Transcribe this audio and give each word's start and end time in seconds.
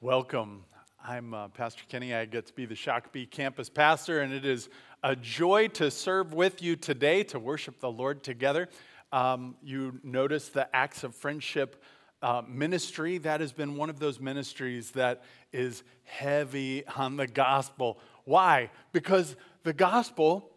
Welcome. 0.00 0.62
I'm 1.04 1.34
uh, 1.34 1.48
Pastor 1.48 1.82
Kenny. 1.88 2.14
I 2.14 2.24
get 2.24 2.46
to 2.46 2.52
be 2.52 2.66
the 2.66 2.76
Shakopee 2.76 3.28
campus 3.28 3.68
pastor, 3.68 4.20
and 4.20 4.32
it 4.32 4.44
is 4.44 4.68
a 5.02 5.16
joy 5.16 5.66
to 5.70 5.90
serve 5.90 6.32
with 6.32 6.62
you 6.62 6.76
today 6.76 7.24
to 7.24 7.40
worship 7.40 7.80
the 7.80 7.90
Lord 7.90 8.22
together. 8.22 8.68
Um, 9.10 9.56
you 9.60 9.98
notice 10.04 10.50
the 10.50 10.68
Acts 10.72 11.02
of 11.02 11.16
Friendship 11.16 11.82
uh, 12.22 12.42
ministry. 12.46 13.18
That 13.18 13.40
has 13.40 13.52
been 13.52 13.74
one 13.74 13.90
of 13.90 13.98
those 13.98 14.20
ministries 14.20 14.92
that 14.92 15.24
is 15.52 15.82
heavy 16.04 16.86
on 16.86 17.16
the 17.16 17.26
gospel. 17.26 17.98
Why? 18.24 18.70
Because 18.92 19.34
the 19.64 19.72
gospel 19.72 20.48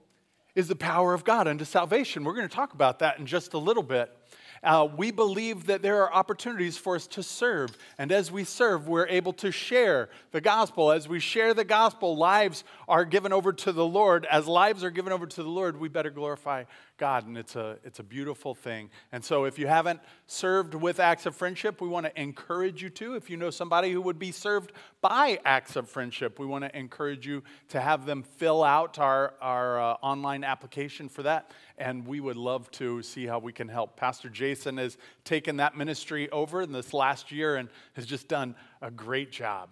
is 0.53 0.67
the 0.67 0.75
power 0.75 1.15
of 1.15 1.23
God 1.23 1.47
unto 1.47 1.65
salvation. 1.65 2.23
We're 2.23 2.35
going 2.35 2.47
to 2.47 2.55
talk 2.55 2.75
about 2.75 2.99
that 2.99 3.17
in 3.17 3.25
just 3.25 3.55
a 3.55 3.57
little 3.57 3.81
bit. 3.81 4.15
Uh, 4.63 4.87
we 4.95 5.09
believe 5.09 5.65
that 5.65 5.81
there 5.81 6.03
are 6.03 6.13
opportunities 6.13 6.77
for 6.77 6.95
us 6.95 7.07
to 7.07 7.23
serve. 7.23 7.75
And 7.97 8.11
as 8.11 8.31
we 8.31 8.43
serve, 8.43 8.87
we're 8.87 9.07
able 9.07 9.33
to 9.33 9.51
share 9.51 10.09
the 10.31 10.41
gospel. 10.41 10.91
As 10.91 11.07
we 11.07 11.19
share 11.19 11.53
the 11.53 11.63
gospel, 11.63 12.15
lives 12.15 12.63
are 12.87 13.03
given 13.03 13.33
over 13.33 13.53
to 13.53 13.71
the 13.71 13.85
Lord. 13.85 14.27
As 14.29 14.47
lives 14.47 14.83
are 14.83 14.91
given 14.91 15.11
over 15.11 15.25
to 15.25 15.43
the 15.43 15.49
Lord, 15.49 15.79
we 15.79 15.89
better 15.89 16.11
glorify 16.11 16.65
God. 17.01 17.25
And 17.25 17.35
it's 17.35 17.55
a, 17.55 17.79
it's 17.83 17.97
a 17.97 18.03
beautiful 18.03 18.53
thing. 18.53 18.91
And 19.11 19.25
so 19.25 19.45
if 19.45 19.57
you 19.57 19.65
haven't 19.65 20.01
served 20.27 20.75
with 20.75 20.99
Acts 20.99 21.25
of 21.25 21.35
Friendship, 21.35 21.81
we 21.81 21.87
want 21.87 22.05
to 22.05 22.21
encourage 22.21 22.83
you 22.83 22.91
to. 22.91 23.15
If 23.15 23.27
you 23.27 23.37
know 23.37 23.49
somebody 23.49 23.91
who 23.91 24.03
would 24.03 24.19
be 24.19 24.31
served 24.31 24.71
by 25.01 25.39
Acts 25.43 25.75
of 25.75 25.89
Friendship, 25.89 26.37
we 26.37 26.45
want 26.45 26.63
to 26.63 26.77
encourage 26.77 27.25
you 27.25 27.41
to 27.69 27.81
have 27.81 28.05
them 28.05 28.21
fill 28.21 28.63
out 28.63 28.99
our, 28.99 29.33
our 29.41 29.81
uh, 29.81 29.93
online 30.03 30.43
application 30.43 31.09
for 31.09 31.23
that 31.23 31.49
and 31.79 32.05
we 32.05 32.19
would 32.19 32.37
love 32.37 32.69
to 32.69 33.01
see 33.01 33.25
how 33.25 33.39
we 33.39 33.51
can 33.51 33.67
help. 33.67 33.97
Pastor 33.97 34.29
Jason 34.29 34.77
has 34.77 34.99
taken 35.25 35.57
that 35.57 35.75
ministry 35.75 36.29
over 36.29 36.61
in 36.61 36.71
this 36.71 36.93
last 36.93 37.31
year 37.31 37.55
and 37.55 37.67
has 37.93 38.05
just 38.05 38.27
done 38.27 38.53
a 38.79 38.91
great 38.91 39.31
job. 39.31 39.69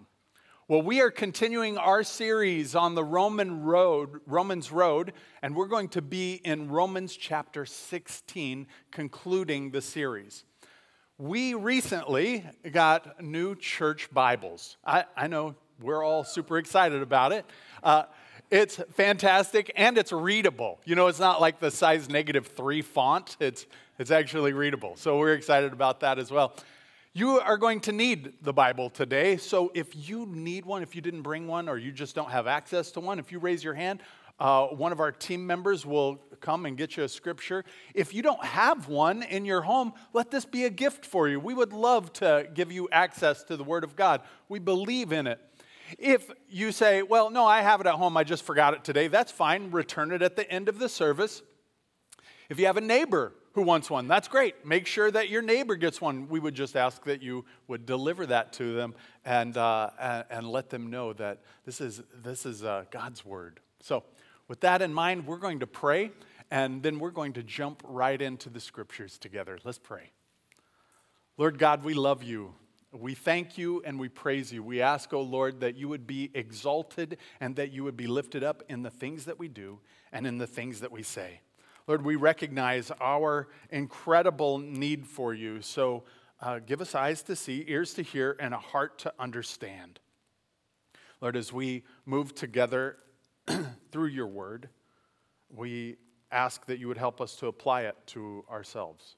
Well, 0.70 0.82
we 0.82 1.00
are 1.00 1.10
continuing 1.10 1.78
our 1.78 2.04
series 2.04 2.76
on 2.76 2.94
the 2.94 3.02
Roman 3.02 3.64
road, 3.64 4.20
Romans 4.24 4.70
road, 4.70 5.14
and 5.42 5.56
we're 5.56 5.66
going 5.66 5.88
to 5.88 6.00
be 6.00 6.34
in 6.44 6.68
Romans 6.68 7.16
chapter 7.16 7.66
16, 7.66 8.68
concluding 8.92 9.72
the 9.72 9.80
series. 9.80 10.44
We 11.18 11.54
recently 11.54 12.44
got 12.70 13.20
new 13.20 13.56
church 13.56 14.12
Bibles. 14.12 14.76
I, 14.84 15.06
I 15.16 15.26
know 15.26 15.56
we're 15.80 16.04
all 16.04 16.22
super 16.22 16.56
excited 16.56 17.02
about 17.02 17.32
it. 17.32 17.46
Uh, 17.82 18.04
it's 18.48 18.76
fantastic 18.92 19.72
and 19.74 19.98
it's 19.98 20.12
readable. 20.12 20.78
You 20.84 20.94
know, 20.94 21.08
it's 21.08 21.18
not 21.18 21.40
like 21.40 21.58
the 21.58 21.72
size 21.72 22.08
negative 22.08 22.46
three 22.46 22.82
font, 22.82 23.36
it's, 23.40 23.66
it's 23.98 24.12
actually 24.12 24.52
readable. 24.52 24.94
So 24.94 25.18
we're 25.18 25.34
excited 25.34 25.72
about 25.72 25.98
that 25.98 26.20
as 26.20 26.30
well. 26.30 26.54
You 27.12 27.40
are 27.40 27.56
going 27.56 27.80
to 27.80 27.92
need 27.92 28.34
the 28.40 28.52
Bible 28.52 28.88
today. 28.88 29.36
So 29.36 29.72
if 29.74 30.08
you 30.08 30.26
need 30.26 30.64
one, 30.64 30.84
if 30.84 30.94
you 30.94 31.02
didn't 31.02 31.22
bring 31.22 31.48
one, 31.48 31.68
or 31.68 31.76
you 31.76 31.90
just 31.90 32.14
don't 32.14 32.30
have 32.30 32.46
access 32.46 32.92
to 32.92 33.00
one, 33.00 33.18
if 33.18 33.32
you 33.32 33.40
raise 33.40 33.64
your 33.64 33.74
hand, 33.74 34.00
uh, 34.38 34.68
one 34.68 34.92
of 34.92 35.00
our 35.00 35.10
team 35.10 35.44
members 35.44 35.84
will 35.84 36.20
come 36.40 36.66
and 36.66 36.76
get 36.76 36.96
you 36.96 37.02
a 37.02 37.08
scripture. 37.08 37.64
If 37.94 38.14
you 38.14 38.22
don't 38.22 38.44
have 38.44 38.86
one 38.86 39.24
in 39.24 39.44
your 39.44 39.62
home, 39.62 39.92
let 40.12 40.30
this 40.30 40.44
be 40.44 40.66
a 40.66 40.70
gift 40.70 41.04
for 41.04 41.28
you. 41.28 41.40
We 41.40 41.52
would 41.52 41.72
love 41.72 42.12
to 42.14 42.48
give 42.54 42.70
you 42.70 42.88
access 42.92 43.42
to 43.44 43.56
the 43.56 43.64
Word 43.64 43.82
of 43.82 43.96
God. 43.96 44.20
We 44.48 44.60
believe 44.60 45.10
in 45.10 45.26
it. 45.26 45.40
If 45.98 46.30
you 46.48 46.70
say, 46.70 47.02
well, 47.02 47.28
no, 47.28 47.44
I 47.44 47.62
have 47.62 47.80
it 47.80 47.88
at 47.88 47.94
home, 47.94 48.16
I 48.16 48.22
just 48.22 48.44
forgot 48.44 48.72
it 48.72 48.84
today, 48.84 49.08
that's 49.08 49.32
fine. 49.32 49.72
Return 49.72 50.12
it 50.12 50.22
at 50.22 50.36
the 50.36 50.48
end 50.48 50.68
of 50.68 50.78
the 50.78 50.88
service. 50.88 51.42
If 52.48 52.60
you 52.60 52.66
have 52.66 52.76
a 52.76 52.80
neighbor 52.80 53.32
who 53.52 53.62
wants 53.62 53.90
one, 53.90 54.06
that's 54.06 54.28
great. 54.28 54.64
Make 54.64 54.86
sure 54.86 55.10
that 55.10 55.28
your 55.28 55.42
neighbor 55.42 55.74
gets 55.76 56.00
one. 56.00 56.28
We 56.28 56.38
would 56.38 56.54
just 56.54 56.76
ask 56.76 57.04
that 57.04 57.22
you 57.22 57.44
would 57.66 57.84
deliver 57.84 58.26
that 58.26 58.52
to 58.54 58.74
them 58.74 58.94
and, 59.24 59.56
uh, 59.56 59.90
and, 59.98 60.24
and, 60.30 60.46
let 60.48 60.70
them 60.70 60.88
know 60.88 61.12
that 61.14 61.38
this 61.64 61.80
is, 61.80 62.02
this 62.22 62.46
is 62.46 62.62
uh, 62.62 62.84
God's 62.90 63.24
word. 63.24 63.60
So, 63.80 64.04
with 64.46 64.60
that 64.60 64.82
in 64.82 64.94
mind, 64.94 65.26
we're 65.26 65.38
going 65.38 65.60
to 65.60 65.66
pray 65.66 66.10
and 66.50 66.82
then 66.82 66.98
we're 66.98 67.10
going 67.10 67.32
to 67.34 67.42
jump 67.42 67.82
right 67.84 68.20
into 68.20 68.50
the 68.50 68.60
scriptures 68.60 69.18
together. 69.18 69.58
Let's 69.64 69.78
pray. 69.78 70.10
Lord 71.36 71.58
God, 71.58 71.84
we 71.84 71.94
love 71.94 72.22
you. 72.22 72.54
We 72.92 73.14
thank 73.14 73.56
you 73.56 73.82
and 73.84 74.00
we 74.00 74.08
praise 74.08 74.52
you. 74.52 74.62
We 74.62 74.82
ask, 74.82 75.12
O 75.12 75.18
oh 75.18 75.22
Lord, 75.22 75.60
that 75.60 75.76
you 75.76 75.88
would 75.88 76.06
be 76.06 76.30
exalted 76.34 77.18
and 77.40 77.54
that 77.56 77.70
you 77.70 77.84
would 77.84 77.96
be 77.96 78.08
lifted 78.08 78.42
up 78.42 78.64
in 78.68 78.82
the 78.82 78.90
things 78.90 79.26
that 79.26 79.38
we 79.38 79.46
do 79.46 79.78
and 80.12 80.26
in 80.26 80.38
the 80.38 80.46
things 80.46 80.80
that 80.80 80.90
we 80.90 81.04
say. 81.04 81.40
Lord, 81.90 82.04
we 82.04 82.14
recognize 82.14 82.92
our 83.00 83.48
incredible 83.70 84.58
need 84.58 85.08
for 85.08 85.34
you. 85.34 85.60
So 85.60 86.04
uh, 86.40 86.60
give 86.60 86.80
us 86.80 86.94
eyes 86.94 87.24
to 87.24 87.34
see, 87.34 87.64
ears 87.66 87.94
to 87.94 88.02
hear, 88.02 88.36
and 88.38 88.54
a 88.54 88.58
heart 88.58 89.00
to 89.00 89.12
understand. 89.18 89.98
Lord, 91.20 91.36
as 91.36 91.52
we 91.52 91.82
move 92.06 92.32
together 92.32 92.98
through 93.90 94.06
your 94.06 94.28
word, 94.28 94.68
we 95.52 95.96
ask 96.30 96.64
that 96.66 96.78
you 96.78 96.86
would 96.86 96.96
help 96.96 97.20
us 97.20 97.34
to 97.38 97.48
apply 97.48 97.80
it 97.86 97.96
to 98.06 98.44
ourselves. 98.48 99.16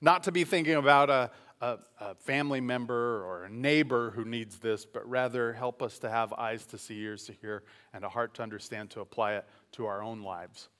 Not 0.00 0.22
to 0.22 0.32
be 0.32 0.44
thinking 0.44 0.76
about 0.76 1.10
a, 1.10 1.30
a, 1.60 1.76
a, 2.00 2.14
family 2.14 2.62
member 2.62 3.22
or 3.22 3.44
a 3.44 3.50
neighbor 3.50 4.12
who 4.12 4.24
needs 4.24 4.58
this, 4.60 4.86
but 4.86 5.06
rather 5.06 5.52
help 5.52 5.82
us 5.82 5.98
to 5.98 6.08
have 6.08 6.32
eyes 6.32 6.64
to 6.68 6.78
see, 6.78 7.00
ears 7.00 7.24
to 7.24 7.34
hear, 7.34 7.64
and 7.92 8.02
a 8.02 8.08
heart 8.08 8.32
to 8.36 8.42
understand 8.42 8.88
to 8.92 9.00
apply 9.00 9.34
it 9.34 9.44
to 9.72 9.84
our 9.84 10.02
own 10.02 10.22
lives 10.22 10.70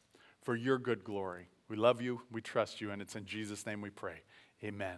for 0.49 0.57
your 0.57 0.79
good 0.79 1.05
glory. 1.05 1.47
We 1.69 1.77
love 1.77 2.01
you, 2.01 2.23
we 2.33 2.41
trust 2.41 2.81
you, 2.81 2.91
and 2.91 3.03
it's 3.03 3.17
in 3.17 3.27
Jesus' 3.27 3.67
name 3.67 3.83
we 3.83 3.91
pray. 3.91 4.23
Amen. 4.65 4.97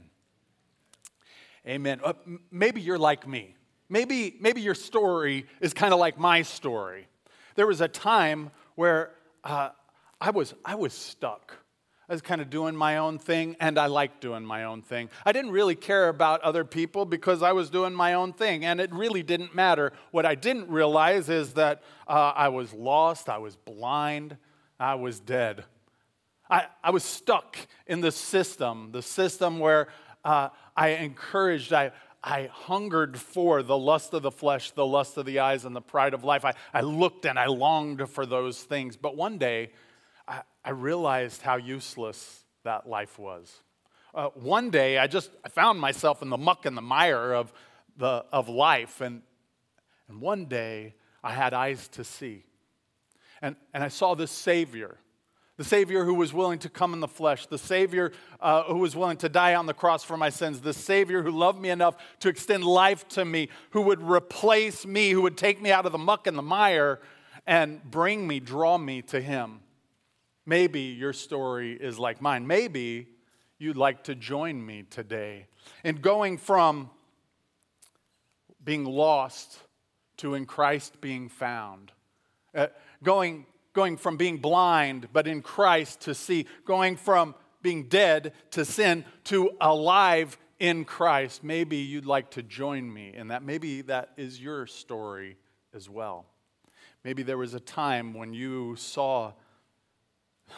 Amen. 1.66 2.00
Uh, 2.04 2.12
maybe 2.52 2.80
you're 2.80 3.00
like 3.00 3.26
me. 3.26 3.56
Maybe, 3.88 4.36
maybe 4.38 4.60
your 4.60 4.76
story 4.76 5.46
is 5.60 5.74
kind 5.74 5.92
of 5.92 5.98
like 5.98 6.20
my 6.20 6.42
story. 6.42 7.08
There 7.56 7.66
was 7.66 7.80
a 7.80 7.88
time 7.88 8.52
where 8.76 9.10
uh, 9.42 9.70
I, 10.20 10.30
was, 10.30 10.54
I 10.64 10.76
was 10.76 10.92
stuck. 10.92 11.56
I 12.08 12.12
was 12.12 12.22
kind 12.22 12.40
of 12.40 12.48
doing 12.48 12.76
my 12.76 12.98
own 12.98 13.18
thing, 13.18 13.56
and 13.58 13.76
I 13.76 13.86
liked 13.86 14.20
doing 14.20 14.44
my 14.44 14.62
own 14.62 14.82
thing. 14.82 15.10
I 15.26 15.32
didn't 15.32 15.50
really 15.50 15.74
care 15.74 16.08
about 16.08 16.42
other 16.42 16.64
people 16.64 17.04
because 17.04 17.42
I 17.42 17.50
was 17.50 17.70
doing 17.70 17.92
my 17.92 18.14
own 18.14 18.32
thing, 18.32 18.64
and 18.64 18.80
it 18.80 18.92
really 18.92 19.24
didn't 19.24 19.52
matter. 19.52 19.92
What 20.12 20.24
I 20.24 20.36
didn't 20.36 20.68
realize 20.68 21.28
is 21.28 21.54
that 21.54 21.82
uh, 22.06 22.34
I 22.36 22.50
was 22.50 22.72
lost, 22.72 23.28
I 23.28 23.38
was 23.38 23.56
blind, 23.56 24.36
I 24.80 24.96
was 24.96 25.20
dead. 25.20 25.64
I, 26.48 26.66
I 26.82 26.91
was 26.91 27.04
stuck 27.04 27.56
in 27.86 28.00
the 28.00 28.10
system, 28.10 28.91
the 28.91 29.02
system 29.02 29.60
where 29.60 29.86
uh, 30.24 30.48
I 30.76 30.88
encouraged, 30.88 31.72
I, 31.72 31.92
I 32.24 32.48
hungered 32.52 33.18
for 33.18 33.62
the 33.62 33.78
lust 33.78 34.14
of 34.14 34.22
the 34.22 34.32
flesh, 34.32 34.72
the 34.72 34.86
lust 34.86 35.16
of 35.16 35.26
the 35.26 35.38
eyes, 35.38 35.64
and 35.64 35.76
the 35.76 35.80
pride 35.80 36.14
of 36.14 36.24
life. 36.24 36.44
I, 36.44 36.54
I 36.74 36.80
looked 36.80 37.24
and 37.24 37.38
I 37.38 37.46
longed 37.46 38.08
for 38.08 38.26
those 38.26 38.60
things. 38.60 38.96
But 38.96 39.16
one 39.16 39.38
day, 39.38 39.70
I 40.26 40.42
I 40.64 40.70
realized 40.70 41.42
how 41.42 41.56
useless 41.56 42.44
that 42.64 42.88
life 42.88 43.18
was. 43.18 43.62
Uh, 44.14 44.28
one 44.34 44.70
day, 44.70 44.98
I 44.98 45.06
just 45.06 45.30
I 45.44 45.48
found 45.48 45.80
myself 45.80 46.20
in 46.22 46.28
the 46.28 46.36
muck 46.36 46.66
and 46.66 46.76
the 46.76 46.82
mire 46.82 47.32
of, 47.32 47.52
the, 47.97 48.24
of 48.32 48.48
life, 48.48 49.00
and, 49.00 49.22
and 50.08 50.20
one 50.20 50.47
day 50.47 50.94
I 51.22 51.32
had 51.32 51.54
eyes 51.54 51.88
to 51.88 52.04
see. 52.04 52.44
And, 53.42 53.56
and 53.72 53.82
I 53.82 53.88
saw 53.88 54.14
this 54.14 54.30
Savior, 54.30 54.98
the 55.56 55.64
Savior 55.64 56.04
who 56.04 56.14
was 56.14 56.32
willing 56.32 56.58
to 56.60 56.68
come 56.68 56.92
in 56.94 57.00
the 57.00 57.08
flesh, 57.08 57.46
the 57.46 57.58
Savior 57.58 58.12
uh, 58.40 58.64
who 58.64 58.78
was 58.78 58.96
willing 58.96 59.16
to 59.18 59.28
die 59.28 59.54
on 59.54 59.66
the 59.66 59.74
cross 59.74 60.02
for 60.02 60.16
my 60.16 60.30
sins, 60.30 60.60
the 60.60 60.72
Savior 60.72 61.22
who 61.22 61.30
loved 61.30 61.60
me 61.60 61.70
enough 61.70 61.96
to 62.20 62.28
extend 62.28 62.64
life 62.64 63.06
to 63.08 63.24
me, 63.24 63.48
who 63.70 63.82
would 63.82 64.02
replace 64.02 64.86
me, 64.86 65.10
who 65.10 65.22
would 65.22 65.36
take 65.36 65.60
me 65.60 65.70
out 65.70 65.86
of 65.86 65.92
the 65.92 65.98
muck 65.98 66.26
and 66.26 66.36
the 66.36 66.42
mire 66.42 67.00
and 67.46 67.82
bring 67.90 68.26
me, 68.26 68.40
draw 68.40 68.78
me 68.78 69.02
to 69.02 69.20
Him. 69.20 69.60
Maybe 70.46 70.80
your 70.80 71.12
story 71.12 71.74
is 71.74 71.98
like 71.98 72.20
mine. 72.20 72.46
Maybe 72.46 73.08
you'd 73.58 73.76
like 73.76 74.04
to 74.04 74.14
join 74.14 74.64
me 74.64 74.84
today 74.88 75.46
in 75.84 75.96
going 75.96 76.38
from 76.38 76.90
being 78.64 78.84
lost 78.84 79.58
to 80.18 80.34
in 80.34 80.47
Christ 80.47 81.00
being 81.00 81.28
found. 81.28 81.92
Uh, 82.54 82.66
going, 83.02 83.47
going 83.72 83.97
from 83.97 84.16
being 84.16 84.38
blind, 84.38 85.08
but 85.12 85.26
in 85.26 85.42
Christ 85.42 86.00
to 86.02 86.14
see. 86.14 86.47
Going 86.64 86.97
from 86.97 87.34
being 87.62 87.84
dead 87.84 88.32
to 88.52 88.64
sin 88.64 89.04
to 89.24 89.50
alive 89.60 90.38
in 90.58 90.84
Christ. 90.84 91.42
Maybe 91.42 91.78
you'd 91.78 92.06
like 92.06 92.30
to 92.32 92.42
join 92.42 92.92
me 92.92 93.12
in 93.14 93.28
that. 93.28 93.42
Maybe 93.42 93.82
that 93.82 94.10
is 94.16 94.41
your 94.41 94.66
story 94.66 95.36
as 95.74 95.88
well. 95.88 96.26
Maybe 97.02 97.22
there 97.22 97.38
was 97.38 97.54
a 97.54 97.60
time 97.60 98.12
when 98.12 98.34
you 98.34 98.76
saw 98.76 99.32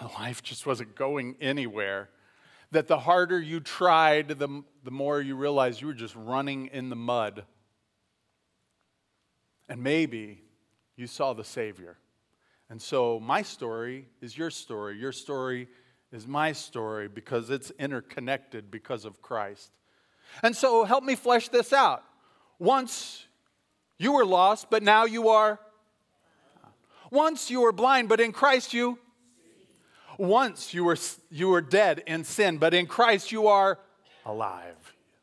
life 0.19 0.43
just 0.43 0.67
wasn't 0.67 0.95
going 0.97 1.37
anywhere. 1.41 2.11
That 2.73 2.89
the 2.89 2.99
harder 2.99 3.39
you 3.39 3.61
tried, 3.61 4.29
the, 4.29 4.63
the 4.83 4.91
more 4.91 5.21
you 5.21 5.37
realized 5.37 5.81
you 5.81 5.89
were 5.89 5.95
just 5.95 6.17
running 6.17 6.69
in 6.73 6.89
the 6.89 6.97
mud. 6.97 7.45
And 9.69 9.83
maybe 9.83 10.43
you 10.97 11.07
saw 11.07 11.33
the 11.35 11.45
Savior. 11.45 11.99
And 12.73 12.81
so 12.81 13.21
my 13.21 13.43
story 13.43 14.07
is 14.23 14.39
your 14.39 14.49
story. 14.49 14.97
Your 14.97 15.13
story 15.13 15.69
is 16.11 16.27
my 16.27 16.53
story 16.53 17.07
because 17.07 17.51
it's 17.51 17.71
interconnected 17.79 18.71
because 18.71 19.05
of 19.05 19.21
Christ. 19.21 19.71
And 20.43 20.57
so 20.57 20.85
help 20.85 21.05
me 21.05 21.15
flesh 21.15 21.51
this 21.51 21.75
out. 21.75 22.03
Once 22.59 23.27
You 23.99 24.13
were 24.13 24.25
lost, 24.25 24.71
but 24.71 24.83
now 24.83 25.05
you 25.05 25.29
are. 25.29 25.61
Once 27.11 27.51
you 27.51 27.61
were 27.61 27.73
blind, 27.73 28.09
but 28.09 28.21
in 28.21 28.33
Christ 28.33 28.73
you. 28.73 28.99
Once 30.19 30.73
you 30.73 30.83
were, 30.85 30.97
you 31.31 31.49
were 31.49 31.61
dead 31.61 32.03
in 32.07 32.25
sin, 32.25 32.57
but 32.57 32.73
in 32.73 32.87
Christ 32.87 33.31
you 33.31 33.49
are 33.49 33.79
alive. 34.25 34.82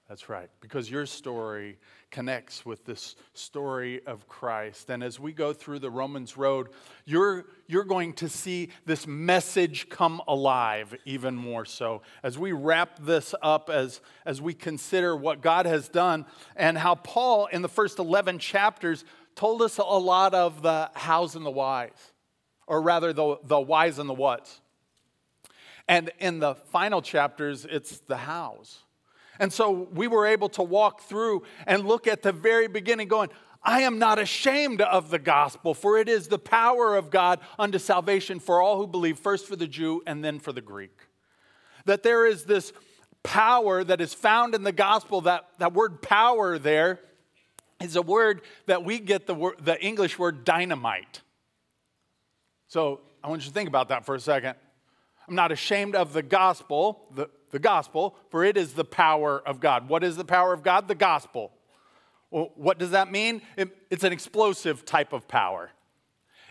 That's 0.10 0.28
right, 0.28 0.50
because 0.60 0.90
your 0.90 1.06
story 1.06 1.78
connects 2.10 2.66
with 2.66 2.84
this 2.84 3.16
story 3.36 4.02
of 4.08 4.28
Christ. 4.28 4.90
And 4.90 5.04
as 5.04 5.20
we 5.20 5.32
go 5.32 5.54
through 5.54 5.78
the 5.78 5.92
Romans 5.92 6.36
road, 6.36 6.70
you're, 7.06 7.46
you're 7.68 7.84
going 7.84 8.14
to 8.14 8.28
see 8.28 8.70
this 8.88 9.06
message 9.06 9.88
come 9.88 10.20
alive 10.28 10.96
even 11.06 11.36
more 11.36 11.64
so. 11.64 12.02
As 12.24 12.40
we 12.40 12.54
wrap 12.54 12.98
this 12.98 13.36
up, 13.44 13.70
as, 13.70 14.02
as 14.26 14.42
we 14.42 14.56
consider 14.56 15.16
what 15.16 15.42
God 15.42 15.68
has 15.68 15.88
done, 15.88 16.26
and 16.56 16.76
how 16.76 16.96
Paul, 16.96 17.46
in 17.46 17.62
the 17.62 17.70
first 17.70 18.00
11 18.00 18.40
chapters, 18.40 19.06
told 19.36 19.62
us 19.62 19.78
a 19.78 19.84
lot 19.84 20.34
of 20.34 20.64
the 20.64 20.90
hows 20.96 21.36
and 21.36 21.46
the 21.46 21.52
whys, 21.52 22.14
or 22.66 22.82
rather, 22.82 23.14
the, 23.14 23.38
the 23.44 23.60
whys 23.60 24.00
and 24.00 24.10
the 24.10 24.16
whats. 24.16 24.60
And 25.88 26.10
in 26.18 26.40
the 26.40 26.56
final 26.56 27.04
chapters, 27.04 27.64
it's 27.70 28.00
the 28.00 28.18
hows. 28.18 28.80
And 29.40 29.52
so 29.52 29.88
we 29.94 30.08
were 30.08 30.28
able 30.28 30.50
to 30.50 30.64
walk 30.64 31.02
through 31.02 31.44
and 31.66 31.88
look 31.88 32.08
at 32.08 32.22
the 32.22 32.32
very 32.32 32.68
beginning, 32.68 33.08
going, 33.08 33.30
I 33.64 33.82
am 33.82 34.00
not 34.00 34.20
ashamed 34.20 34.82
of 34.82 35.10
the 35.10 35.20
gospel, 35.20 35.74
for 35.74 35.98
it 35.98 36.08
is 36.08 36.28
the 36.28 36.40
power 36.40 36.96
of 36.96 37.10
God 37.10 37.40
unto 37.58 37.78
salvation 37.78 38.40
for 38.40 38.62
all 38.62 38.78
who 38.78 38.88
believe, 38.88 39.18
first 39.18 39.48
for 39.48 39.56
the 39.56 39.68
Jew 39.68 40.02
and 40.06 40.24
then 40.24 40.40
for 40.40 40.54
the 40.54 40.62
Greek. 40.62 41.08
That 41.86 42.04
there 42.04 42.26
is 42.26 42.46
this 42.46 42.72
power 43.24 43.84
that 43.84 44.00
is 44.00 44.14
found 44.14 44.56
in 44.56 44.64
the 44.64 44.72
gospel, 44.72 45.22
that, 45.22 45.50
that 45.60 45.74
word 45.74 46.02
power 46.02 46.58
there 46.58 47.00
is 47.82 47.96
a 47.96 48.02
word 48.02 48.42
that 48.66 48.84
we 48.84 49.00
get 49.00 49.26
the, 49.26 49.36
word, 49.36 49.56
the 49.62 49.82
English 49.84 50.20
word 50.20 50.44
dynamite. 50.44 51.22
So 52.68 53.02
I 53.24 53.30
want 53.30 53.42
you 53.42 53.48
to 53.48 53.54
think 53.54 53.68
about 53.68 53.90
that 53.90 54.06
for 54.06 54.16
a 54.16 54.20
second. 54.20 54.56
I'm 55.28 55.36
not 55.36 55.52
ashamed 55.52 55.96
of 55.96 56.14
the 56.14 56.24
gospel, 56.24 57.08
the, 57.14 57.30
the 57.52 57.60
gospel, 57.60 58.16
for 58.30 58.44
it 58.44 58.58
is 58.58 58.74
the 58.74 58.86
power 58.86 59.42
of 59.46 59.60
God. 59.60 59.90
What 59.90 60.04
is 60.04 60.18
the 60.18 60.26
power 60.26 60.54
of 60.54 60.64
God? 60.64 60.88
The 60.88 60.96
gospel. 60.96 61.52
Well, 62.32 62.52
what 62.56 62.78
does 62.78 62.92
that 62.92 63.12
mean? 63.12 63.42
It, 63.58 63.76
it's 63.90 64.04
an 64.04 64.14
explosive 64.14 64.86
type 64.86 65.14
of 65.14 65.28
power. 65.28 65.72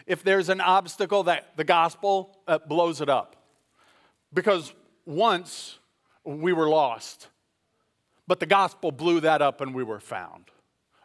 If 0.06 0.22
there's 0.22 0.48
an 0.48 0.60
obstacle, 0.60 1.24
that 1.24 1.56
the 1.56 1.64
gospel 1.64 2.38
uh, 2.48 2.58
blows 2.58 3.00
it 3.00 3.08
up. 3.08 3.36
Because 4.32 4.72
once 5.04 5.78
we 6.24 6.52
were 6.52 6.68
lost, 6.68 7.28
but 8.26 8.40
the 8.40 8.46
gospel 8.46 8.92
blew 8.92 9.20
that 9.20 9.40
up 9.40 9.60
and 9.60 9.74
we 9.74 9.82
were 9.82 10.00
found. 10.00 10.44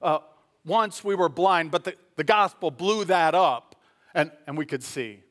Uh, 0.01 0.19
once 0.65 1.03
we 1.03 1.15
were 1.15 1.29
blind, 1.29 1.71
but 1.71 1.83
the, 1.83 1.95
the 2.15 2.23
gospel 2.23 2.71
blew 2.71 3.05
that 3.05 3.35
up 3.35 3.75
and, 4.13 4.31
and 4.47 4.57
we 4.57 4.65
could 4.65 4.83
see. 4.83 5.22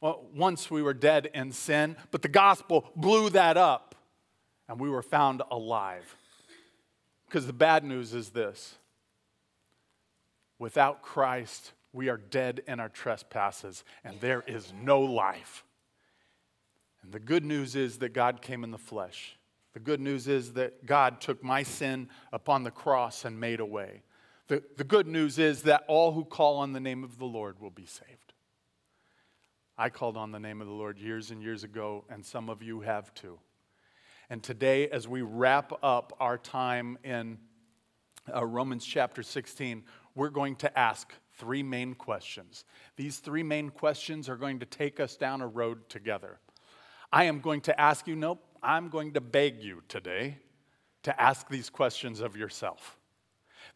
Well, 0.00 0.24
once 0.34 0.70
we 0.70 0.82
were 0.82 0.94
dead 0.94 1.30
in 1.34 1.52
sin, 1.52 1.96
but 2.10 2.22
the 2.22 2.28
gospel 2.28 2.90
blew 2.96 3.30
that 3.30 3.56
up 3.56 3.94
and 4.68 4.80
we 4.80 4.88
were 4.88 5.02
found 5.02 5.42
alive. 5.50 6.16
Because 7.26 7.46
the 7.46 7.52
bad 7.52 7.84
news 7.84 8.14
is 8.14 8.30
this 8.30 8.76
without 10.58 11.02
Christ, 11.02 11.72
we 11.92 12.08
are 12.08 12.16
dead 12.16 12.62
in 12.66 12.80
our 12.80 12.88
trespasses 12.88 13.84
and 14.04 14.20
there 14.20 14.42
is 14.46 14.72
no 14.82 15.00
life. 15.00 15.64
And 17.02 17.12
the 17.12 17.20
good 17.20 17.44
news 17.44 17.76
is 17.76 17.98
that 17.98 18.12
God 18.12 18.42
came 18.42 18.64
in 18.64 18.70
the 18.70 18.78
flesh. 18.78 19.36
The 19.72 19.80
good 19.80 20.00
news 20.00 20.28
is 20.28 20.54
that 20.54 20.84
God 20.84 21.20
took 21.20 21.44
my 21.44 21.62
sin 21.62 22.08
upon 22.32 22.64
the 22.64 22.70
cross 22.70 23.24
and 23.24 23.38
made 23.38 23.60
a 23.60 23.66
way. 23.66 24.02
The, 24.48 24.62
the 24.76 24.84
good 24.84 25.06
news 25.06 25.38
is 25.38 25.62
that 25.62 25.84
all 25.86 26.12
who 26.12 26.24
call 26.24 26.58
on 26.58 26.72
the 26.72 26.80
name 26.80 27.04
of 27.04 27.18
the 27.18 27.24
Lord 27.24 27.60
will 27.60 27.70
be 27.70 27.86
saved. 27.86 28.29
I 29.80 29.88
called 29.88 30.18
on 30.18 30.30
the 30.30 30.38
name 30.38 30.60
of 30.60 30.66
the 30.66 30.74
Lord 30.74 30.98
years 30.98 31.30
and 31.30 31.42
years 31.42 31.64
ago, 31.64 32.04
and 32.10 32.22
some 32.22 32.50
of 32.50 32.62
you 32.62 32.82
have 32.82 33.14
too. 33.14 33.38
And 34.28 34.42
today, 34.42 34.90
as 34.90 35.08
we 35.08 35.22
wrap 35.22 35.72
up 35.82 36.14
our 36.20 36.36
time 36.36 36.98
in 37.02 37.38
uh, 38.30 38.44
Romans 38.44 38.84
chapter 38.84 39.22
16, 39.22 39.84
we're 40.14 40.28
going 40.28 40.56
to 40.56 40.78
ask 40.78 41.14
three 41.38 41.62
main 41.62 41.94
questions. 41.94 42.66
These 42.96 43.20
three 43.20 43.42
main 43.42 43.70
questions 43.70 44.28
are 44.28 44.36
going 44.36 44.58
to 44.58 44.66
take 44.66 45.00
us 45.00 45.16
down 45.16 45.40
a 45.40 45.46
road 45.46 45.88
together. 45.88 46.40
I 47.10 47.24
am 47.24 47.40
going 47.40 47.62
to 47.62 47.80
ask 47.80 48.06
you, 48.06 48.16
nope, 48.16 48.44
I'm 48.62 48.90
going 48.90 49.14
to 49.14 49.22
beg 49.22 49.62
you 49.62 49.82
today 49.88 50.40
to 51.04 51.18
ask 51.18 51.48
these 51.48 51.70
questions 51.70 52.20
of 52.20 52.36
yourself. 52.36 52.98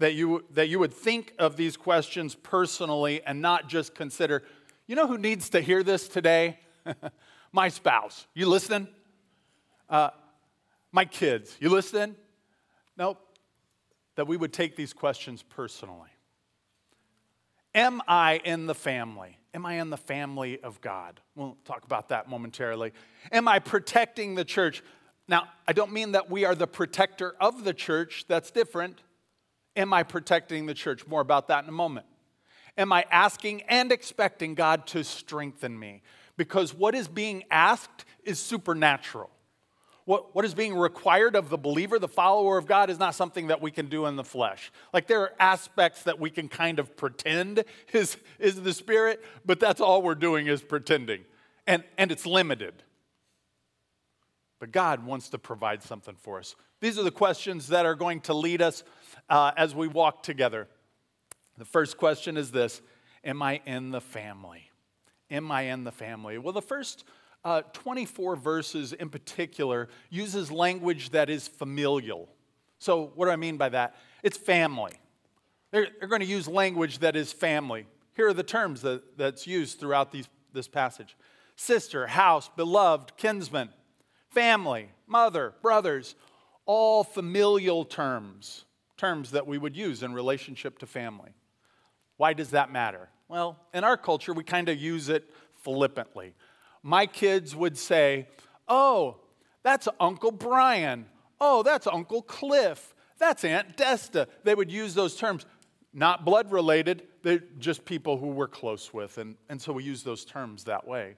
That 0.01 0.13
you, 0.13 0.45
that 0.51 0.69
you 0.69 0.81
would 0.81 0.93
think 0.93 1.33
of 1.39 1.57
these 1.57 1.79
questions 1.79 2.35
personally 2.35 3.23
and 3.25 3.41
not 3.41 3.71
just 3.71 3.95
consider 3.95 4.43
you 4.87 4.97
know 4.97 5.07
who 5.07 5.19
needs 5.19 5.51
to 5.51 5.61
hear 5.61 5.83
this 5.83 6.09
today? 6.09 6.59
my 7.53 7.69
spouse. 7.69 8.27
You 8.35 8.49
listening? 8.49 8.89
Uh, 9.89 10.11
my 10.93 11.05
kids. 11.05 11.57
You 11.61 11.71
listening? 11.71 12.17
Nope. 12.97 13.19
That 14.17 14.27
we 14.27 14.37
would 14.37 14.53
take 14.53 14.77
these 14.77 14.93
questions 14.93 15.43
personally. 15.43 16.11
Am 17.75 18.03
I 18.07 18.41
in 18.45 18.67
the 18.67 18.75
family? 18.75 19.39
Am 19.53 19.67
I 19.67 19.75
in 19.75 19.91
the 19.91 19.97
family 19.97 20.61
of 20.61 20.81
God? 20.81 21.21
We'll 21.35 21.57
talk 21.65 21.85
about 21.85 22.11
that 22.11 22.29
momentarily. 22.29 22.93
Am 23.33 23.49
I 23.49 23.59
protecting 23.59 24.35
the 24.35 24.45
church? 24.45 24.83
Now, 25.27 25.49
I 25.67 25.73
don't 25.73 25.93
mean 25.93 26.13
that 26.13 26.31
we 26.31 26.45
are 26.45 26.55
the 26.55 26.67
protector 26.67 27.35
of 27.41 27.65
the 27.65 27.73
church, 27.73 28.27
that's 28.29 28.51
different. 28.51 29.01
Am 29.77 29.93
I 29.93 30.03
protecting 30.03 30.67
the 30.67 30.75
church? 30.75 31.07
More 31.07 31.21
about 31.21 31.49
that 31.49 31.65
in 31.65 31.69
a 31.69 31.73
moment. 31.73 32.07
Am 32.77 32.93
I 32.93 33.05
asking 33.11 33.63
and 33.63 33.93
expecting 33.93 34.55
God 34.55 34.87
to 34.89 35.05
strengthen 35.05 35.79
me? 35.79 36.03
Because 36.37 36.75
what 36.75 36.95
is 36.95 37.09
being 37.09 37.45
asked 37.51 38.05
is 38.25 38.39
supernatural. 38.39 39.31
What, 40.07 40.35
what 40.35 40.45
is 40.45 40.55
being 40.55 40.77
required 40.77 41.35
of 41.35 41.49
the 41.49 41.57
believer, 41.57 41.99
the 41.99 42.09
follower 42.09 42.59
of 42.59 42.67
God, 42.67 42.91
is 42.91 42.99
not 42.99 43.15
something 43.15 43.47
that 43.47 43.63
we 43.63 43.71
can 43.71 43.87
do 43.87 44.05
in 44.07 44.17
the 44.17 44.25
flesh. 44.25 44.71
Like 44.93 45.07
there 45.07 45.21
are 45.21 45.33
aspects 45.39 46.03
that 46.03 46.21
we 46.21 46.29
can 46.29 46.49
kind 46.49 46.79
of 46.79 46.95
pretend 46.97 47.65
is, 47.93 48.19
is 48.39 48.61
the 48.61 48.75
Spirit, 48.75 49.25
but 49.47 49.61
that's 49.61 49.81
all 49.81 50.03
we're 50.03 50.15
doing 50.15 50.47
is 50.47 50.61
pretending. 50.61 51.25
And, 51.67 51.85
and 51.97 52.13
it's 52.13 52.27
limited. 52.27 52.75
But 54.59 54.73
God 54.73 55.07
wants 55.07 55.31
to 55.31 55.39
provide 55.39 55.83
something 55.83 56.17
for 56.17 56.39
us. 56.39 56.55
These 56.81 56.99
are 56.99 57.03
the 57.03 57.11
questions 57.11 57.69
that 57.69 57.87
are 57.87 57.95
going 57.95 58.21
to 58.23 58.35
lead 58.35 58.61
us 58.61 58.85
uh, 59.31 59.53
as 59.57 59.75
we 59.75 59.89
walk 59.89 60.23
together. 60.23 60.69
The 61.59 61.65
first 61.65 61.97
question 61.97 62.37
is 62.37 62.51
this 62.51 62.81
Am 63.25 63.43
I 63.43 63.61
in 63.67 63.91
the 63.91 64.01
family? 64.01 64.71
Am 65.31 65.51
I 65.51 65.63
in 65.63 65.85
the 65.85 65.93
family? 65.93 66.39
Well, 66.39 66.53
the 66.53 66.63
first 66.63 67.05
uh, 67.45 67.63
24 67.73 68.37
verses 68.37 68.93
in 68.93 69.09
particular 69.09 69.89
uses 70.11 70.51
language 70.51 71.11
that 71.11 71.29
is 71.29 71.49
familial. 71.49 72.29
So, 72.79 73.13
what 73.15 73.27
do 73.27 73.31
I 73.31 73.37
mean 73.37 73.57
by 73.57 73.71
that? 73.71 73.97
It's 74.23 74.37
family. 74.37 74.93
They're, 75.71 75.89
they're 75.99 76.09
going 76.09 76.21
to 76.21 76.27
use 76.27 76.47
language 76.47 76.99
that 76.99 77.17
is 77.17 77.33
family. 77.33 77.87
Here 78.15 78.29
are 78.29 78.35
the 78.35 78.43
terms 78.43 78.83
that, 78.83 79.19
that's 79.19 79.47
used 79.47 79.81
throughout 79.81 80.13
these, 80.13 80.29
this 80.53 80.69
passage 80.69 81.17
sister, 81.57 82.07
house, 82.09 82.51
beloved, 82.57 83.17
kinsman, 83.17 83.69
family, 84.31 84.91
mother, 85.07 85.55
brothers, 85.63 86.17
all 86.67 87.05
familial 87.05 87.85
terms, 87.85 88.65
terms 88.97 89.31
that 89.31 89.47
we 89.47 89.57
would 89.57 89.77
use 89.77 90.03
in 90.03 90.13
relationship 90.13 90.79
to 90.79 90.87
family. 90.87 91.31
Why 92.17 92.33
does 92.33 92.51
that 92.51 92.71
matter? 92.71 93.09
Well, 93.29 93.59
in 93.73 93.85
our 93.85 93.97
culture, 93.97 94.33
we 94.33 94.45
kind 94.45 94.69
of 94.69 94.79
use 94.79 95.09
it 95.09 95.31
flippantly. 95.63 96.35
My 96.83 97.07
kids 97.07 97.57
would 97.57 97.77
say, 97.77 98.29
Oh, 98.69 99.17
that's 99.63 99.89
Uncle 99.99 100.31
Brian. 100.31 101.07
Oh, 101.41 101.63
that's 101.63 101.87
Uncle 101.87 102.23
Cliff. 102.23 102.95
That's 103.19 103.45
Aunt 103.45 103.77
Desta. 103.77 104.27
They 104.43 104.55
would 104.55 104.71
use 104.71 104.95
those 104.95 105.17
terms, 105.17 105.47
not 105.93 106.25
blood 106.25 106.51
related, 106.51 107.05
they're 107.23 107.43
just 107.59 107.85
people 107.85 108.19
who 108.19 108.29
we're 108.29 108.49
close 108.49 108.93
with. 108.93 109.19
And, 109.19 109.37
and 109.49 109.61
so 109.61 109.73
we 109.73 109.83
use 109.83 110.03
those 110.03 110.25
terms 110.25 110.65
that 110.65 110.87
way. 110.87 111.17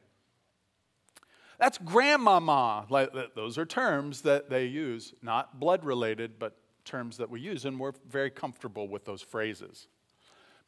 That's 1.59 1.79
grandmama. 1.79 2.87
Those 3.35 3.59
are 3.59 3.65
terms 3.65 4.23
that 4.23 4.51
they 4.51 4.67
use, 4.67 5.15
not 5.23 5.59
blood 5.59 5.85
related, 5.85 6.39
but 6.39 6.57
terms 6.85 7.17
that 7.17 7.31
we 7.31 7.41
use, 7.41 7.65
and 7.65 7.81
we're 7.81 7.95
very 8.09 8.31
comfortable 8.31 8.89
with 8.89 9.05
those 9.05 9.23
phrases. 9.23 9.89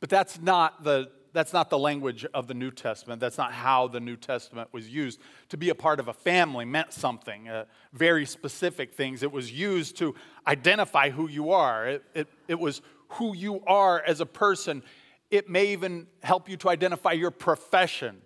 But 0.00 0.08
that's 0.08 0.40
not 0.40 0.84
the 0.84 1.10
that's 1.32 1.52
not 1.52 1.68
the 1.70 1.78
language 1.78 2.24
of 2.32 2.48
the 2.48 2.54
New 2.54 2.70
Testament. 2.70 3.20
That's 3.20 3.38
not 3.38 3.52
how 3.52 3.86
the 3.86 4.00
New 4.00 4.16
Testament 4.16 4.70
was 4.72 4.88
used. 4.88 5.20
To 5.50 5.56
be 5.56 5.68
a 5.68 5.74
part 5.74 6.00
of 6.00 6.08
a 6.08 6.12
family 6.12 6.64
meant 6.64 6.92
something, 6.92 7.48
uh, 7.48 7.66
very 7.92 8.24
specific 8.24 8.94
things. 8.94 9.22
It 9.22 9.30
was 9.30 9.52
used 9.52 9.96
to 9.98 10.14
identify 10.46 11.10
who 11.10 11.28
you 11.28 11.52
are, 11.52 11.86
it, 11.86 12.02
it, 12.14 12.28
it 12.48 12.58
was 12.58 12.80
who 13.10 13.36
you 13.36 13.62
are 13.66 14.02
as 14.06 14.20
a 14.20 14.26
person. 14.26 14.82
It 15.30 15.48
may 15.48 15.72
even 15.72 16.06
help 16.22 16.48
you 16.48 16.56
to 16.58 16.70
identify 16.70 17.12
your 17.12 17.30
profession. 17.30 18.22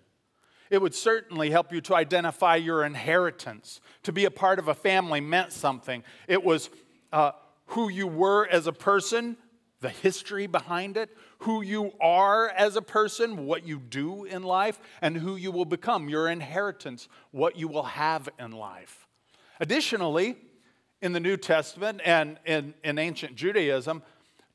It 0.69 0.81
would 0.81 0.95
certainly 0.95 1.51
help 1.51 1.71
you 1.71 1.81
to 1.81 1.95
identify 1.95 2.55
your 2.55 2.83
inheritance. 2.83 3.81
To 4.03 4.11
be 4.11 4.25
a 4.25 4.31
part 4.31 4.57
of 4.59 4.69
a 4.69 4.73
family 4.73 5.21
meant 5.21 5.51
something. 5.51 6.03
It 6.27 6.43
was 6.43 6.69
uh, 7.11 7.33
who 7.67 7.89
you 7.89 8.07
were 8.07 8.47
as 8.47 8.65
a 8.65 8.73
person, 8.73 9.37
the 9.83 9.89
history 9.89 10.47
behind 10.47 10.97
it, 10.97 11.15
who 11.39 11.61
you 11.61 11.91
are 12.01 12.49
as 12.49 12.75
a 12.75 12.81
person, 12.81 13.45
what 13.45 13.67
you 13.67 13.77
do 13.77 14.23
in 14.23 14.41
life, 14.41 14.79
and 15.01 15.17
who 15.17 15.35
you 15.35 15.51
will 15.51 15.65
become, 15.65 16.09
your 16.09 16.27
inheritance, 16.27 17.07
what 17.29 17.55
you 17.57 17.67
will 17.67 17.83
have 17.83 18.27
in 18.39 18.51
life. 18.51 19.07
Additionally, 19.59 20.37
in 21.01 21.11
the 21.11 21.19
New 21.19 21.37
Testament 21.37 22.01
and 22.05 22.39
in, 22.45 22.73
in 22.83 22.97
ancient 22.97 23.35
Judaism, 23.35 24.01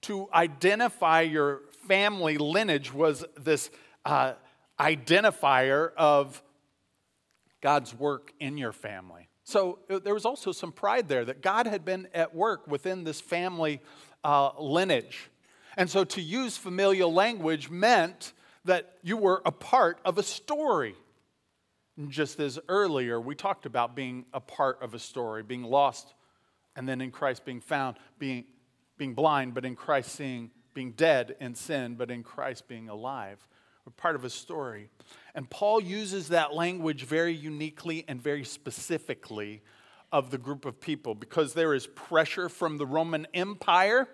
to 0.02 0.28
identify 0.32 1.20
your 1.20 1.60
family 1.86 2.38
lineage 2.38 2.92
was 2.92 3.24
this 3.36 3.70
uh, 4.06 4.32
identifier 4.80 5.92
of 5.96 6.42
God's 7.60 7.94
work 7.94 8.32
in 8.40 8.56
your 8.56 8.72
family. 8.72 9.27
So 9.48 9.78
uh, 9.88 9.98
there 9.98 10.12
was 10.12 10.26
also 10.26 10.52
some 10.52 10.72
pride 10.72 11.08
there 11.08 11.24
that 11.24 11.40
God 11.40 11.66
had 11.66 11.82
been 11.82 12.06
at 12.12 12.34
work 12.34 12.68
within 12.68 13.04
this 13.04 13.18
family 13.18 13.80
uh, 14.22 14.50
lineage. 14.60 15.30
And 15.74 15.88
so 15.88 16.04
to 16.04 16.20
use 16.20 16.58
familial 16.58 17.10
language 17.14 17.70
meant 17.70 18.34
that 18.66 18.98
you 19.02 19.16
were 19.16 19.40
a 19.46 19.50
part 19.50 20.00
of 20.04 20.18
a 20.18 20.22
story. 20.22 20.96
Just 22.08 22.38
as 22.40 22.58
earlier, 22.68 23.18
we 23.18 23.34
talked 23.34 23.64
about 23.64 23.96
being 23.96 24.26
a 24.34 24.40
part 24.40 24.82
of 24.82 24.92
a 24.92 24.98
story, 24.98 25.42
being 25.42 25.62
lost, 25.62 26.12
and 26.76 26.86
then 26.86 27.00
in 27.00 27.10
Christ 27.10 27.46
being 27.46 27.62
found, 27.62 27.96
being, 28.18 28.44
being 28.98 29.14
blind, 29.14 29.54
but 29.54 29.64
in 29.64 29.76
Christ 29.76 30.12
seeing, 30.12 30.50
being 30.74 30.92
dead 30.92 31.36
in 31.40 31.54
sin, 31.54 31.94
but 31.94 32.10
in 32.10 32.22
Christ 32.22 32.68
being 32.68 32.90
alive. 32.90 33.48
We're 33.88 33.92
part 33.92 34.16
of 34.16 34.24
a 34.26 34.28
story. 34.28 34.90
And 35.34 35.48
Paul 35.48 35.80
uses 35.80 36.28
that 36.28 36.52
language 36.52 37.04
very 37.04 37.32
uniquely 37.32 38.04
and 38.06 38.20
very 38.20 38.44
specifically 38.44 39.62
of 40.12 40.30
the 40.30 40.36
group 40.36 40.66
of 40.66 40.78
people 40.78 41.14
because 41.14 41.54
there 41.54 41.72
is 41.72 41.86
pressure 41.86 42.50
from 42.50 42.76
the 42.76 42.84
Roman 42.84 43.26
Empire. 43.32 44.06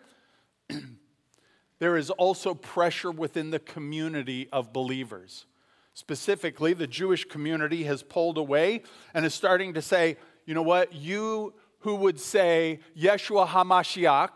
there 1.81 1.97
is 1.97 2.11
also 2.11 2.55
pressure 2.55 3.11
within 3.11 3.51
the 3.51 3.59
community 3.59 4.49
of 4.53 4.73
believers. 4.73 5.47
Specifically, 5.93 6.73
the 6.73 6.87
Jewish 6.87 7.25
community 7.25 7.83
has 7.83 8.05
pulled 8.05 8.39
away 8.39 8.85
and 9.13 9.27
is 9.27 9.35
starting 9.35 9.75
to 9.75 9.83
say, 9.83 10.19
you 10.47 10.55
know 10.55 10.63
what, 10.63 10.93
you 10.93 11.53
who 11.81 11.97
would 11.97 12.21
say, 12.21 12.79
Yeshua 12.97 13.49
HaMashiach, 13.49 14.31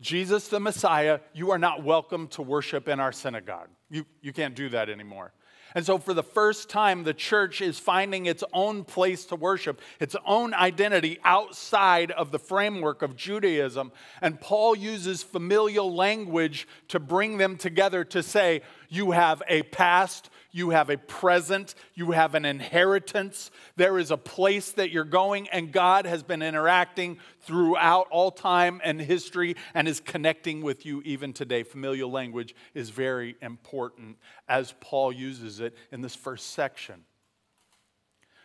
Jesus 0.00 0.48
the 0.48 0.60
Messiah, 0.60 1.20
you 1.34 1.50
are 1.50 1.58
not 1.58 1.82
welcome 1.82 2.28
to 2.28 2.42
worship 2.42 2.88
in 2.88 3.00
our 3.00 3.12
synagogue. 3.12 3.68
You, 3.90 4.06
you 4.22 4.32
can't 4.32 4.54
do 4.54 4.70
that 4.70 4.88
anymore. 4.88 5.32
And 5.74 5.86
so, 5.86 5.98
for 5.98 6.14
the 6.14 6.22
first 6.22 6.68
time, 6.68 7.04
the 7.04 7.14
church 7.14 7.60
is 7.60 7.78
finding 7.78 8.26
its 8.26 8.42
own 8.52 8.82
place 8.84 9.24
to 9.26 9.36
worship, 9.36 9.80
its 10.00 10.16
own 10.26 10.52
identity 10.52 11.18
outside 11.22 12.10
of 12.10 12.32
the 12.32 12.38
framework 12.38 13.02
of 13.02 13.14
Judaism. 13.14 13.92
And 14.20 14.40
Paul 14.40 14.74
uses 14.74 15.22
familial 15.22 15.94
language 15.94 16.66
to 16.88 16.98
bring 16.98 17.38
them 17.38 17.56
together 17.56 18.02
to 18.04 18.22
say, 18.22 18.62
You 18.88 19.12
have 19.12 19.42
a 19.48 19.62
past, 19.62 20.30
you 20.52 20.70
have 20.70 20.90
a 20.90 20.96
present, 20.96 21.74
you 21.94 22.10
have 22.12 22.34
an 22.34 22.44
inheritance. 22.44 23.50
There 23.76 23.98
is 23.98 24.10
a 24.10 24.16
place 24.16 24.72
that 24.72 24.90
you're 24.90 25.04
going, 25.04 25.48
and 25.48 25.72
God 25.72 26.06
has 26.06 26.22
been 26.22 26.42
interacting 26.42 27.18
throughout 27.40 28.08
all 28.10 28.30
time 28.30 28.80
and 28.84 29.00
history 29.00 29.56
and 29.74 29.86
is 29.86 30.00
connecting 30.00 30.62
with 30.62 30.84
you 30.84 31.02
even 31.04 31.32
today. 31.32 31.62
Familial 31.62 32.10
language 32.10 32.54
is 32.74 32.90
very 32.90 33.36
important 33.40 34.18
as 34.48 34.74
Paul 34.80 35.12
uses 35.12 35.60
it 35.60 35.76
in 35.92 36.00
this 36.00 36.14
first 36.14 36.52
section. 36.52 37.04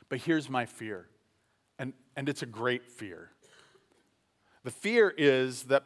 But 0.09 0.19
here's 0.19 0.49
my 0.49 0.65
fear, 0.65 1.07
and, 1.79 1.93
and 2.15 2.29
it's 2.29 2.43
a 2.43 2.47
great 2.47 2.89
fear. 2.89 3.31
The 4.63 4.71
fear 4.71 5.13
is 5.15 5.63
that, 5.63 5.83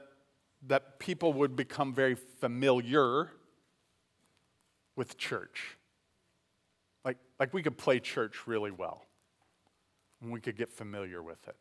that 0.67 0.99
people 0.99 1.33
would 1.33 1.55
become 1.55 1.93
very 1.93 2.15
familiar 2.15 3.29
with 4.95 5.17
church. 5.17 5.78
Like, 7.39 7.53
we 7.53 7.63
could 7.63 7.77
play 7.77 7.99
church 7.99 8.47
really 8.47 8.71
well, 8.71 9.05
and 10.21 10.31
we 10.31 10.41
could 10.41 10.57
get 10.57 10.69
familiar 10.69 11.23
with 11.23 11.47
it. 11.47 11.55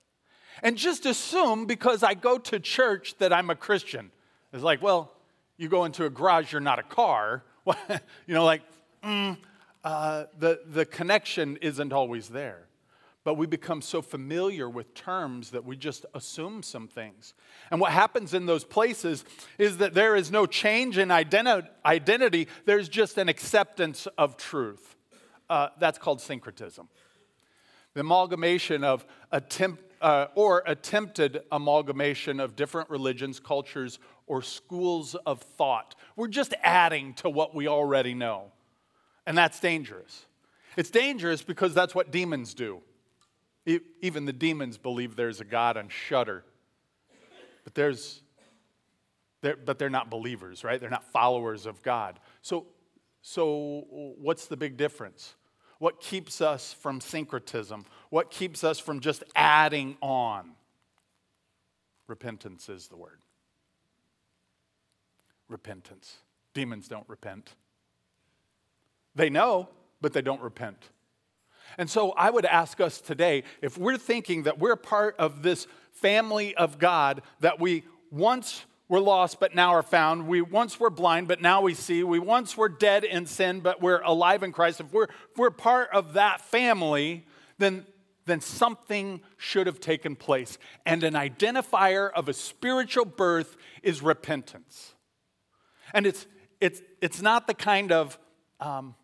And 0.63 0.77
just 0.77 1.07
assume 1.07 1.67
because 1.67 2.03
I 2.03 2.15
go 2.15 2.39
to 2.39 2.59
church 2.59 3.15
that 3.19 3.33
I'm 3.33 3.51
a 3.51 3.55
Christian. 3.55 4.11
It's 4.53 4.63
like, 4.63 4.83
well, 4.83 5.13
you 5.57 5.69
go 5.69 5.85
into 5.85 6.05
a 6.05 6.11
garage, 6.11 6.53
you're 6.53 6.61
not 6.61 6.79
a 6.79 6.83
car. 6.83 7.45
you 7.67 8.35
know, 8.35 8.45
like, 8.45 8.63
mm, 9.05 9.37
uh, 9.85 10.25
the, 10.39 10.61
the 10.67 10.85
connection 10.85 11.57
isn't 11.59 11.93
always 11.93 12.29
there. 12.29 12.65
But 13.25 13.35
we 13.35 13.47
become 13.47 13.83
so 13.83 14.01
familiar 14.01 14.71
with 14.71 14.95
terms 14.95 15.51
that 15.51 15.65
we 15.65 15.77
just 15.77 16.07
assume 16.15 16.63
some 16.63 16.89
things. 16.89 17.35
And 17.71 17.81
what 17.81 17.93
happens 17.93 18.33
in 18.33 18.47
those 18.47 18.65
places 18.65 19.25
is 19.59 19.79
that 19.79 19.93
there 19.93 20.17
is 20.17 20.31
no 20.31 20.47
change 20.47 20.97
in 20.97 21.09
identi- 21.09 21.69
identity, 21.85 22.49
there's 22.65 22.89
just 22.89 23.19
an 23.19 23.29
acceptance 23.29 24.07
of 24.17 24.37
truth. 24.37 24.97
Uh, 25.49 25.69
that's 25.79 25.99
called 25.99 26.21
syncretism. 26.21 26.89
The 27.95 28.01
amalgamation 28.01 28.85
of 28.85 29.07
attempt, 29.33 29.83
uh, 30.01 30.27
or 30.35 30.63
attempted 30.67 31.43
amalgamation 31.51 32.39
of 32.41 32.55
different 32.55 32.91
religions, 32.91 33.41
cultures, 33.41 33.99
or 34.27 34.43
schools 34.43 35.15
of 35.15 35.41
thought. 35.41 35.95
We're 36.17 36.29
just 36.29 36.55
adding 36.63 37.15
to 37.15 37.31
what 37.31 37.55
we 37.55 37.67
already 37.67 38.15
know. 38.15 38.53
And 39.27 39.37
that's 39.37 39.59
dangerous. 39.61 40.27
It's 40.77 40.91
dangerous 40.91 41.43
because 41.43 41.75
that's 41.75 41.95
what 41.95 42.11
demons 42.11 42.55
do. 42.55 42.83
Even 44.01 44.25
the 44.25 44.33
demons 44.33 44.79
believe 44.79 45.17
there's 45.17 45.41
a 45.41 45.45
God 45.45 45.77
and 45.77 45.91
shudder. 45.91 46.45
But 47.65 47.75
there's 47.75 48.23
they're, 49.41 49.57
but 49.57 49.79
they're 49.79 49.91
not 49.91 50.11
believers, 50.11 50.65
right? 50.65 50.81
They're 50.81 50.91
not 50.91 51.05
followers 51.13 51.67
of 51.67 51.83
God. 51.83 52.19
So, 52.43 52.67
so 53.23 53.85
what's 53.91 54.47
the 54.47 54.57
big 54.57 54.77
difference? 54.77 55.35
What 55.79 56.01
keeps 56.01 56.41
us 56.41 56.73
from 56.73 57.01
syncretism? 57.01 57.85
What 58.11 58.31
keeps 58.31 58.65
us 58.65 58.79
from 58.79 59.01
just 59.01 59.23
adding 59.37 59.97
on? 60.01 60.53
Repentance 62.09 62.69
is 62.69 62.89
the 62.89 62.97
word. 62.97 63.21
Repentance. 65.49 66.17
Demons 66.55 66.89
don't 66.89 67.09
repent. 67.09 67.55
They 69.15 69.31
know, 69.31 69.69
but 70.01 70.13
they 70.13 70.23
don't 70.23 70.41
repent. 70.41 70.91
And 71.77 71.89
so 71.89 72.13
I 72.13 72.31
would 72.31 72.47
ask 72.47 72.81
us 72.81 73.01
today 73.01 73.45
if 73.63 73.77
we're 73.77 73.99
thinking 73.99 74.45
that 74.45 74.59
we're 74.59 74.77
part 74.77 75.17
of 75.19 75.43
this 75.43 75.67
family 75.93 76.55
of 76.55 76.79
God, 76.79 77.23
that 77.41 77.61
we 77.61 77.85
once 78.11 78.65
were 78.89 79.01
lost 79.01 79.41
but 79.41 79.55
now 79.55 79.71
are 79.75 79.83
found. 79.83 80.27
We 80.27 80.41
once 80.41 80.81
were 80.81 80.91
blind 80.91 81.29
but 81.29 81.41
now 81.41 81.61
we 81.61 81.75
see. 81.75 82.03
We 82.03 82.19
once 82.19 82.57
were 82.57 82.69
dead 82.69 83.05
in 83.05 83.27
sin 83.27 83.61
but 83.61 83.81
we're 83.81 84.01
alive 84.01 84.43
in 84.43 84.53
Christ. 84.53 84.81
If 84.81 84.93
we're, 84.93 85.05
if 85.05 85.37
we're 85.37 85.51
part 85.51 85.91
of 85.93 86.15
that 86.15 86.41
family, 86.41 87.27
then, 87.59 87.87
then 88.27 88.41
something 88.41 89.21
should 89.37 89.67
have 89.67 89.81
taken 89.81 90.17
place. 90.17 90.59
And 90.87 91.05
an 91.05 91.15
identifier 91.15 92.11
of 92.13 92.29
a 92.29 92.33
spiritual 92.33 93.05
birth 93.05 93.57
is 93.83 94.03
repentance. 94.03 94.95
And 95.93 96.07
it's, 96.07 96.27
it's, 96.61 96.83
it's 97.01 97.23
not 97.23 97.47
the 97.47 97.55
kind 97.55 97.93
of, 97.93 98.19
um, 98.61 98.95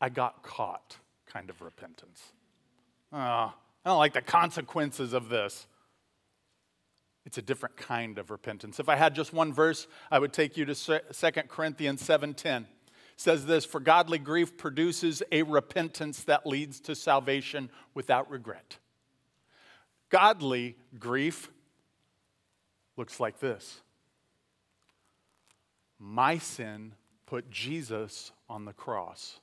I 0.00 0.08
got 0.08 0.42
caught 0.42 0.96
kind 1.26 1.50
of 1.50 1.60
repentance. 1.60 2.32
Uh, 3.12 3.16
I 3.16 3.52
don't 3.84 3.98
like 3.98 4.12
the 4.12 4.22
consequences 4.22 5.12
of 5.12 5.28
this. 5.28 5.66
It's 7.28 7.36
a 7.36 7.42
different 7.42 7.76
kind 7.76 8.16
of 8.16 8.30
repentance. 8.30 8.80
If 8.80 8.88
I 8.88 8.96
had 8.96 9.14
just 9.14 9.34
one 9.34 9.52
verse, 9.52 9.86
I 10.10 10.18
would 10.18 10.32
take 10.32 10.56
you 10.56 10.64
to 10.64 10.74
2 11.12 11.50
Corinthians 11.50 12.00
7:10. 12.00 12.62
It 12.62 13.20
says 13.20 13.44
this, 13.44 13.66
"For 13.66 13.80
godly 13.80 14.18
grief 14.18 14.56
produces 14.56 15.22
a 15.30 15.42
repentance 15.42 16.24
that 16.24 16.46
leads 16.46 16.80
to 16.80 16.94
salvation 16.94 17.70
without 17.92 18.30
regret." 18.30 18.78
Godly 20.08 20.78
grief 20.98 21.50
looks 22.96 23.20
like 23.20 23.40
this. 23.40 23.82
My 25.98 26.38
sin 26.38 26.94
put 27.26 27.50
Jesus 27.50 28.32
on 28.48 28.64
the 28.64 28.72
cross. 28.72 29.38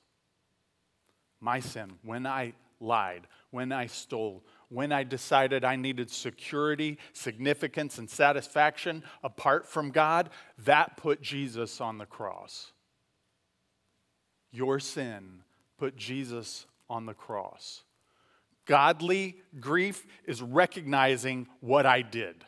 My 1.38 1.60
sin, 1.60 2.00
when 2.02 2.26
I 2.26 2.54
lied, 2.80 3.28
when 3.50 3.70
I 3.70 3.86
stole, 3.86 4.44
when 4.68 4.92
I 4.92 5.04
decided 5.04 5.64
I 5.64 5.76
needed 5.76 6.10
security, 6.10 6.98
significance, 7.12 7.98
and 7.98 8.10
satisfaction 8.10 9.04
apart 9.22 9.66
from 9.66 9.90
God, 9.90 10.30
that 10.58 10.96
put 10.96 11.22
Jesus 11.22 11.80
on 11.80 11.98
the 11.98 12.06
cross. 12.06 12.72
Your 14.50 14.80
sin 14.80 15.42
put 15.78 15.96
Jesus 15.96 16.66
on 16.88 17.06
the 17.06 17.14
cross. 17.14 17.82
Godly 18.64 19.36
grief 19.60 20.04
is 20.26 20.42
recognizing 20.42 21.46
what 21.60 21.86
I 21.86 22.02
did 22.02 22.44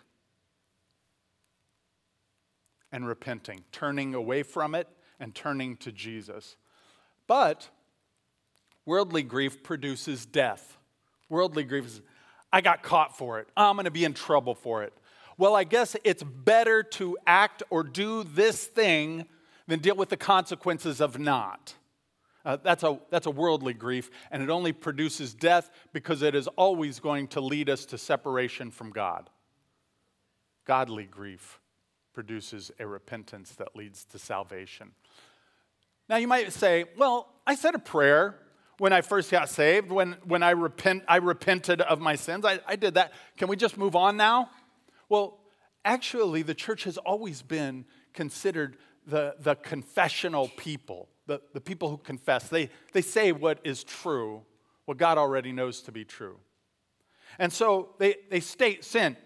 and 2.91 3.07
repenting, 3.07 3.65
turning 3.71 4.15
away 4.15 4.43
from 4.43 4.75
it 4.75 4.89
and 5.21 5.35
turning 5.35 5.77
to 5.77 5.93
Jesus. 5.93 6.57
But 7.27 7.69
worldly 8.87 9.23
grief 9.23 9.63
produces 9.63 10.27
death. 10.27 10.78
Worldly 11.29 11.65
grief 11.65 11.87
is, 11.87 12.01
I 12.53 12.61
got 12.61 12.83
caught 12.83 13.17
for 13.17 13.41
it. 13.41 13.49
I'm 13.57 13.77
going 13.77 13.85
to 13.85 13.91
be 13.91 14.05
in 14.05 14.15
trouble 14.15 14.55
for 14.55 14.83
it. 14.83 14.93
well, 15.37 15.55
I 15.55 15.65
guess 15.65 15.97
it's 16.05 16.23
better 16.23 16.83
to 16.83 17.17
act 17.27 17.63
or 17.71 17.83
do 17.83 18.25
this 18.25 18.65
thing 18.65 19.27
than 19.67 19.81
deal 19.81 19.95
with 19.95 20.09
the 20.09 20.17
consequences 20.17 21.01
of 21.01 21.19
not. 21.19 21.75
Uh, 22.45 22.57
that's, 22.57 22.83
a, 22.83 22.99
that's 23.11 23.27
a 23.27 23.31
worldly 23.31 23.75
grief, 23.75 24.11
and 24.31 24.43
it 24.43 24.49
only 24.49 24.73
produces 24.73 25.35
death 25.35 25.71
because 25.93 26.23
it 26.23 26.35
is 26.35 26.47
always 26.49 26.99
going 26.99 27.29
to 27.29 27.41
lead 27.41 27.69
us 27.69 27.85
to 27.85 27.99
separation 27.99 28.71
from 28.71 28.91
God. 28.91 29.29
Godly 30.65 31.05
grief 31.05 31.61
produces 32.15 32.71
a 32.81 32.87
repentance 32.87 33.53
that 33.57 33.77
leads 33.77 34.05
to 34.07 34.19
salvation. 34.19 34.93
Now, 36.09 36.17
you 36.17 36.27
might 36.27 36.53
say, 36.53 36.87
well, 36.97 37.29
I 37.47 37.55
said 37.55 37.75
a 37.75 37.79
prayer 37.79 38.37
when 38.79 38.93
I 38.93 39.01
first 39.01 39.31
got 39.31 39.49
saved, 39.49 39.91
when, 39.91 40.17
when 40.25 40.43
I, 40.43 40.51
repent, 40.51 41.05
I 41.09 41.17
repented 41.17 41.81
of 41.81 42.01
my 42.01 42.15
sins. 42.15 42.45
I, 42.45 42.61
I 42.67 42.77
did 42.77 42.95
that. 42.95 43.13
Can 43.37 43.49
we 43.49 43.57
just 43.57 43.77
move 43.77 43.97
on 43.97 44.17
now? 44.17 44.51
Well, 45.09 45.39
actually, 45.85 46.43
the 46.43 46.55
church 46.55 46.85
has 46.85 46.97
always 46.99 47.43
been 47.43 47.85
considered 48.15 48.77
the, 49.07 49.35
the 49.41 49.57
confessional 49.57 50.49
people, 50.57 51.09
the, 51.27 51.41
the 51.55 51.61
people 51.61 51.91
who 51.91 51.99
confess. 51.99 52.49
They, 52.49 52.71
they 52.93 53.03
say 53.03 53.33
what 53.33 53.59
is 53.65 53.83
true, 53.85 54.43
what 54.85 54.97
God 54.97 55.19
already 55.19 55.51
knows 55.51 55.81
to 55.83 55.93
be 55.93 56.05
true. 56.05 56.39
And 57.39 57.53
so 57.53 57.91
they, 57.99 58.17
they 58.31 58.41
state 58.41 58.85
sin. 58.85 59.17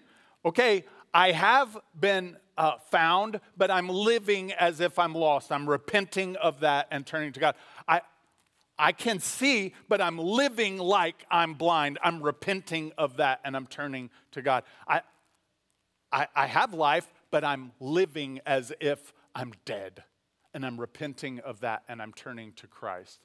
Okay, 0.45 0.85
I 1.15 1.33
have 1.33 1.77
been 1.99 2.37
uh, 2.57 2.79
found, 2.91 3.41
but 3.57 3.71
I'm 3.71 3.89
living 3.89 4.53
as 4.53 4.81
if 4.81 4.99
I'm 4.99 5.15
lost. 5.15 5.53
I'm 5.53 5.69
repenting 5.69 6.37
of 6.37 6.61
that 6.61 6.89
and 6.91 7.07
turning 7.07 7.33
to 7.33 7.41
God. 7.41 7.55
I, 8.79 8.93
can 8.93 9.21
see, 9.21 9.75
but 9.89 10.01
I'm 10.01 10.19
living 10.19 10.79
like 10.79 11.25
I'm 11.31 11.55
blind. 11.55 11.99
I'm 12.03 12.23
repenting 12.23 12.93
of 12.99 13.17
that 13.19 13.41
and 13.45 13.57
I'm 13.57 13.67
turning 13.67 14.11
to 14.33 14.43
God. 14.43 14.65
I, 14.87 15.03
I, 16.11 16.27
I 16.35 16.47
have 16.47 16.75
life, 16.75 17.09
but 17.31 17.45
I'm 17.45 17.73
living 17.81 18.41
as 18.47 18.73
if 18.81 19.13
I'm 19.35 19.53
dead. 19.65 20.03
And 20.55 20.67
I'm 20.67 20.79
repenting 20.79 21.41
of 21.41 21.61
that 21.61 21.83
and 21.89 22.03
I'm 22.03 22.13
turning 22.13 22.53
to 22.55 22.67
Christ. 22.67 23.21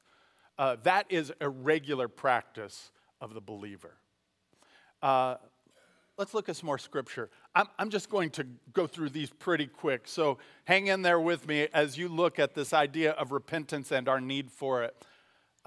Uh, 0.58 0.78
that 0.84 1.06
is 1.10 1.32
a 1.42 1.50
regular 1.50 2.08
practice 2.08 2.92
of 3.22 3.34
the 3.34 3.42
believer. 3.42 3.96
Uh, 5.02 5.36
let's 6.18 6.34
look 6.34 6.50
at 6.50 6.56
some 6.56 6.68
more 6.68 6.78
scripture. 6.78 7.30
I'm, 7.54 7.68
I'm 7.78 7.90
just 7.90 8.10
going 8.10 8.30
to 8.32 8.48
go 8.74 8.88
through 8.88 9.10
these 9.10 9.30
pretty 9.30 9.68
quick. 9.68 10.08
So 10.08 10.38
hang 10.66 10.88
in 10.88 11.02
there 11.02 11.20
with 11.20 11.48
me 11.48 11.68
as 11.74 11.98
you 11.98 12.10
look 12.10 12.40
at 12.40 12.56
this 12.56 12.74
idea 12.74 13.12
of 13.12 13.32
repentance 13.32 13.92
and 13.92 14.08
our 14.08 14.22
need 14.22 14.52
for 14.52 14.84
it. 14.84 14.96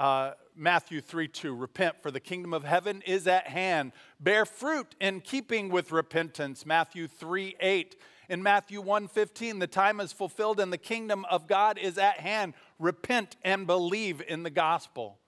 Uh, 0.01 0.33
Matthew 0.57 1.03
3 1.03 1.29
2, 1.29 1.55
repent, 1.55 2.01
for 2.01 2.11
the 2.11 2.21
kingdom 2.21 2.55
of 2.55 2.65
heaven 2.65 3.03
is 3.05 3.27
at 3.27 3.49
hand. 3.49 3.93
Bear 4.19 4.47
fruit 4.47 4.95
in 4.99 5.21
keeping 5.21 5.69
with 5.69 5.93
repentance. 5.93 6.65
Matthew 6.65 7.07
3 7.07 7.57
8. 7.61 7.97
In 8.31 8.43
Matthew 8.43 8.81
1 8.81 9.09
15, 9.09 9.59
the 9.59 9.67
time 9.67 10.01
is 10.01 10.11
fulfilled 10.15 10.59
and 10.59 10.73
the 10.73 10.79
kingdom 10.79 11.27
of 11.27 11.47
God 11.47 11.77
is 11.77 11.99
at 11.99 12.19
hand. 12.19 12.55
Repent 12.79 13.37
and 13.43 13.67
believe 13.67 14.23
in 14.27 14.43
the 14.43 14.49
gospel. 14.49 15.19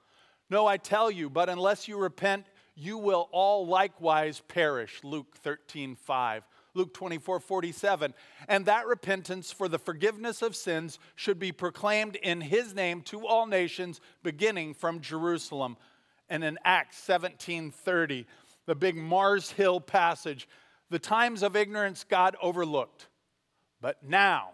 No, 0.49 0.67
I 0.67 0.79
tell 0.79 1.11
you, 1.11 1.29
but 1.29 1.51
unless 1.51 1.87
you 1.87 1.99
repent, 1.99 2.47
you 2.75 2.97
will 2.97 3.29
all 3.31 3.67
likewise 3.67 4.41
perish. 4.49 5.01
Luke 5.05 5.37
13 5.37 5.97
5. 5.97 6.45
Luke 6.75 6.95
24, 6.95 7.41
47. 7.41 8.15
And 8.49 8.67
that 8.67 8.87
repentance 8.87 9.53
for 9.53 9.69
the 9.69 9.79
forgiveness 9.79 10.43
of 10.43 10.57
sins 10.57 10.99
should 11.15 11.39
be 11.39 11.53
proclaimed 11.53 12.17
in 12.17 12.41
his 12.41 12.75
name 12.75 13.03
to 13.03 13.27
all 13.27 13.47
nations, 13.47 14.01
beginning 14.23 14.75
from 14.75 15.01
Jerusalem. 15.01 15.77
And 16.29 16.43
in 16.43 16.59
Acts 16.65 16.99
17, 16.99 17.71
30, 17.71 18.27
the 18.67 18.75
big 18.75 18.97
Mars 18.97 19.51
Hill 19.51 19.81
passage, 19.81 20.49
the 20.91 20.99
times 20.99 21.43
of 21.43 21.57
ignorance 21.57 22.05
God 22.05 22.37
overlooked. 22.41 23.09
But 23.81 24.03
now, 24.03 24.51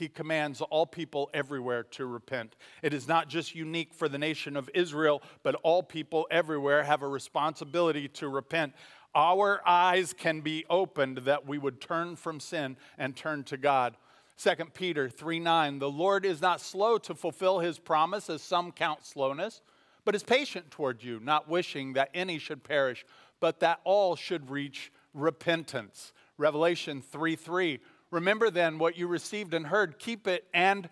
he 0.00 0.08
commands 0.08 0.62
all 0.62 0.86
people 0.86 1.28
everywhere 1.34 1.82
to 1.82 2.06
repent. 2.06 2.56
It 2.82 2.94
is 2.94 3.06
not 3.06 3.28
just 3.28 3.54
unique 3.54 3.92
for 3.92 4.08
the 4.08 4.16
nation 4.16 4.56
of 4.56 4.70
Israel, 4.72 5.22
but 5.42 5.56
all 5.56 5.82
people 5.82 6.26
everywhere 6.30 6.82
have 6.82 7.02
a 7.02 7.08
responsibility 7.08 8.08
to 8.08 8.28
repent 8.28 8.72
our 9.14 9.60
eyes 9.66 10.12
can 10.12 10.40
be 10.40 10.64
opened 10.70 11.18
that 11.18 11.46
we 11.46 11.58
would 11.58 11.80
turn 11.80 12.16
from 12.16 12.40
sin 12.40 12.76
and 12.98 13.16
turn 13.16 13.44
to 13.44 13.56
God. 13.56 13.96
2 14.38 14.50
Peter 14.72 15.08
3 15.08 15.38
9, 15.38 15.78
the 15.78 15.90
Lord 15.90 16.24
is 16.24 16.40
not 16.40 16.60
slow 16.60 16.96
to 16.98 17.14
fulfill 17.14 17.58
his 17.58 17.78
promise, 17.78 18.30
as 18.30 18.40
some 18.40 18.72
count 18.72 19.04
slowness, 19.04 19.60
but 20.04 20.14
is 20.14 20.22
patient 20.22 20.70
toward 20.70 21.02
you, 21.02 21.20
not 21.20 21.48
wishing 21.48 21.92
that 21.92 22.10
any 22.14 22.38
should 22.38 22.64
perish, 22.64 23.04
but 23.40 23.60
that 23.60 23.80
all 23.84 24.16
should 24.16 24.50
reach 24.50 24.90
repentance. 25.12 26.12
Revelation 26.38 27.02
3 27.02 27.36
3, 27.36 27.80
remember 28.10 28.48
then 28.48 28.78
what 28.78 28.96
you 28.96 29.06
received 29.06 29.52
and 29.52 29.66
heard, 29.66 29.98
keep 29.98 30.26
it 30.26 30.46
and 30.54 30.88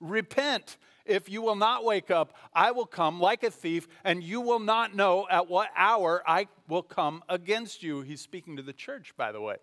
repent. 0.00 0.78
If 1.06 1.28
you 1.28 1.42
will 1.42 1.56
not 1.56 1.84
wake 1.84 2.10
up, 2.10 2.34
I 2.52 2.72
will 2.72 2.86
come 2.86 3.20
like 3.20 3.42
a 3.44 3.50
thief, 3.50 3.86
and 4.04 4.22
you 4.22 4.40
will 4.40 4.58
not 4.58 4.94
know 4.94 5.26
at 5.30 5.48
what 5.48 5.70
hour 5.76 6.22
I 6.26 6.48
will 6.68 6.82
come 6.82 7.22
against 7.28 7.82
you. 7.82 8.00
He's 8.02 8.20
speaking 8.20 8.56
to 8.56 8.62
the 8.62 8.72
church, 8.72 9.14
by 9.16 9.32
the 9.32 9.40
way. 9.40 9.56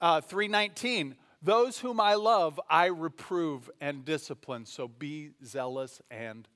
Uh, 0.00 0.20
319, 0.20 1.16
those 1.42 1.78
whom 1.78 2.00
I 2.00 2.14
love, 2.14 2.60
I 2.68 2.86
reprove 2.86 3.70
and 3.80 4.04
discipline. 4.04 4.66
So 4.66 4.88
be 4.88 5.30
zealous 5.44 6.00
and 6.10 6.46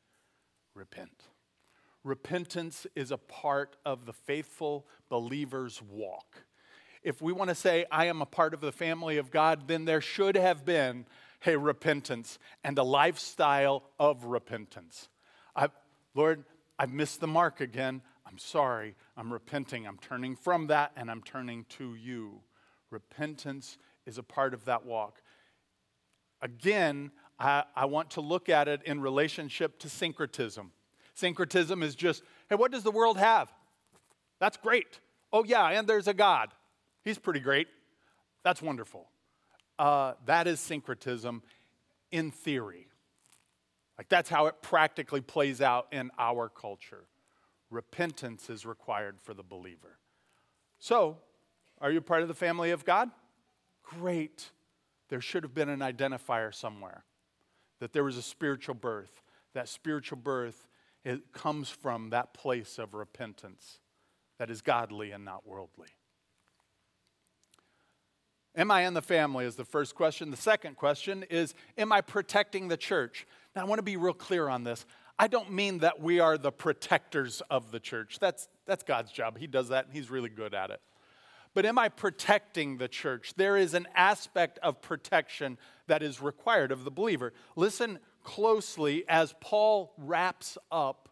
repent. 0.74 1.24
Repentance 2.04 2.86
is 2.94 3.10
a 3.10 3.18
part 3.18 3.76
of 3.84 4.06
the 4.06 4.12
faithful 4.12 4.86
believer's 5.08 5.82
walk. 5.82 6.44
If 7.02 7.22
we 7.22 7.32
want 7.32 7.48
to 7.48 7.54
say, 7.54 7.86
I 7.90 8.06
am 8.06 8.20
a 8.20 8.26
part 8.26 8.52
of 8.52 8.60
the 8.60 8.72
family 8.72 9.16
of 9.16 9.30
God, 9.30 9.68
then 9.68 9.84
there 9.84 10.00
should 10.00 10.36
have 10.36 10.64
been 10.64 11.06
a 11.46 11.56
repentance 11.56 12.38
and 12.62 12.78
a 12.78 12.82
lifestyle 12.82 13.82
of 13.98 14.24
repentance. 14.24 15.08
I, 15.54 15.68
Lord, 16.14 16.44
I've 16.78 16.92
missed 16.92 17.20
the 17.20 17.26
mark 17.26 17.60
again. 17.60 18.02
I'm 18.26 18.38
sorry. 18.38 18.94
I'm 19.16 19.32
repenting. 19.32 19.86
I'm 19.86 19.98
turning 19.98 20.36
from 20.36 20.68
that 20.68 20.92
and 20.96 21.10
I'm 21.10 21.22
turning 21.22 21.64
to 21.70 21.94
you. 21.94 22.40
Repentance 22.90 23.78
is 24.06 24.18
a 24.18 24.22
part 24.22 24.54
of 24.54 24.64
that 24.66 24.84
walk. 24.84 25.22
Again, 26.42 27.10
I, 27.38 27.64
I 27.74 27.86
want 27.86 28.10
to 28.12 28.20
look 28.20 28.48
at 28.48 28.68
it 28.68 28.82
in 28.84 29.00
relationship 29.00 29.78
to 29.80 29.88
syncretism. 29.88 30.72
Syncretism 31.14 31.82
is 31.82 31.94
just, 31.94 32.22
hey, 32.48 32.56
what 32.56 32.72
does 32.72 32.82
the 32.82 32.90
world 32.90 33.18
have? 33.18 33.52
That's 34.38 34.56
great. 34.56 35.00
Oh, 35.32 35.44
yeah, 35.44 35.68
and 35.68 35.86
there's 35.86 36.08
a 36.08 36.14
God. 36.14 36.50
He's 37.04 37.18
pretty 37.18 37.40
great. 37.40 37.68
That's 38.42 38.62
wonderful 38.62 39.06
uh, 39.80 40.12
that 40.26 40.46
is 40.46 40.60
syncretism 40.60 41.42
in 42.12 42.30
theory. 42.30 42.86
Like 43.96 44.10
that's 44.10 44.28
how 44.28 44.44
it 44.46 44.56
practically 44.60 45.22
plays 45.22 45.62
out 45.62 45.86
in 45.90 46.10
our 46.18 46.50
culture. 46.50 47.06
Repentance 47.70 48.50
is 48.50 48.66
required 48.66 49.16
for 49.22 49.32
the 49.32 49.42
believer. 49.42 49.98
So, 50.80 51.16
are 51.80 51.90
you 51.90 52.02
part 52.02 52.20
of 52.20 52.28
the 52.28 52.34
family 52.34 52.72
of 52.72 52.84
God? 52.84 53.10
Great. 53.82 54.50
There 55.08 55.22
should 55.22 55.44
have 55.44 55.54
been 55.54 55.70
an 55.70 55.80
identifier 55.80 56.54
somewhere 56.54 57.04
that 57.78 57.94
there 57.94 58.04
was 58.04 58.18
a 58.18 58.22
spiritual 58.22 58.74
birth. 58.74 59.22
That 59.54 59.68
spiritual 59.68 60.18
birth 60.18 60.68
it 61.04 61.32
comes 61.32 61.70
from 61.70 62.10
that 62.10 62.34
place 62.34 62.78
of 62.78 62.92
repentance 62.92 63.78
that 64.38 64.50
is 64.50 64.60
godly 64.60 65.12
and 65.12 65.24
not 65.24 65.46
worldly. 65.46 65.88
Am 68.56 68.70
I 68.70 68.82
in 68.82 68.94
the 68.94 69.02
family 69.02 69.44
is 69.44 69.54
the 69.54 69.64
first 69.64 69.94
question. 69.94 70.30
The 70.30 70.36
second 70.36 70.76
question 70.76 71.24
is 71.30 71.54
Am 71.78 71.92
I 71.92 72.00
protecting 72.00 72.68
the 72.68 72.76
church? 72.76 73.26
Now, 73.54 73.62
I 73.62 73.64
want 73.64 73.78
to 73.78 73.84
be 73.84 73.96
real 73.96 74.12
clear 74.12 74.48
on 74.48 74.64
this. 74.64 74.86
I 75.18 75.26
don't 75.26 75.52
mean 75.52 75.78
that 75.78 76.00
we 76.00 76.18
are 76.18 76.38
the 76.38 76.50
protectors 76.50 77.42
of 77.50 77.70
the 77.70 77.80
church. 77.80 78.18
That's, 78.20 78.48
that's 78.64 78.82
God's 78.82 79.12
job. 79.12 79.38
He 79.38 79.46
does 79.46 79.68
that, 79.68 79.84
and 79.84 79.94
He's 79.94 80.10
really 80.10 80.30
good 80.30 80.54
at 80.54 80.70
it. 80.70 80.80
But 81.52 81.66
am 81.66 81.78
I 81.78 81.88
protecting 81.88 82.78
the 82.78 82.88
church? 82.88 83.34
There 83.36 83.56
is 83.56 83.74
an 83.74 83.86
aspect 83.94 84.58
of 84.62 84.80
protection 84.80 85.58
that 85.88 86.02
is 86.02 86.22
required 86.22 86.72
of 86.72 86.84
the 86.84 86.90
believer. 86.90 87.32
Listen 87.56 87.98
closely 88.22 89.04
as 89.08 89.34
Paul 89.40 89.92
wraps 89.98 90.56
up 90.70 91.08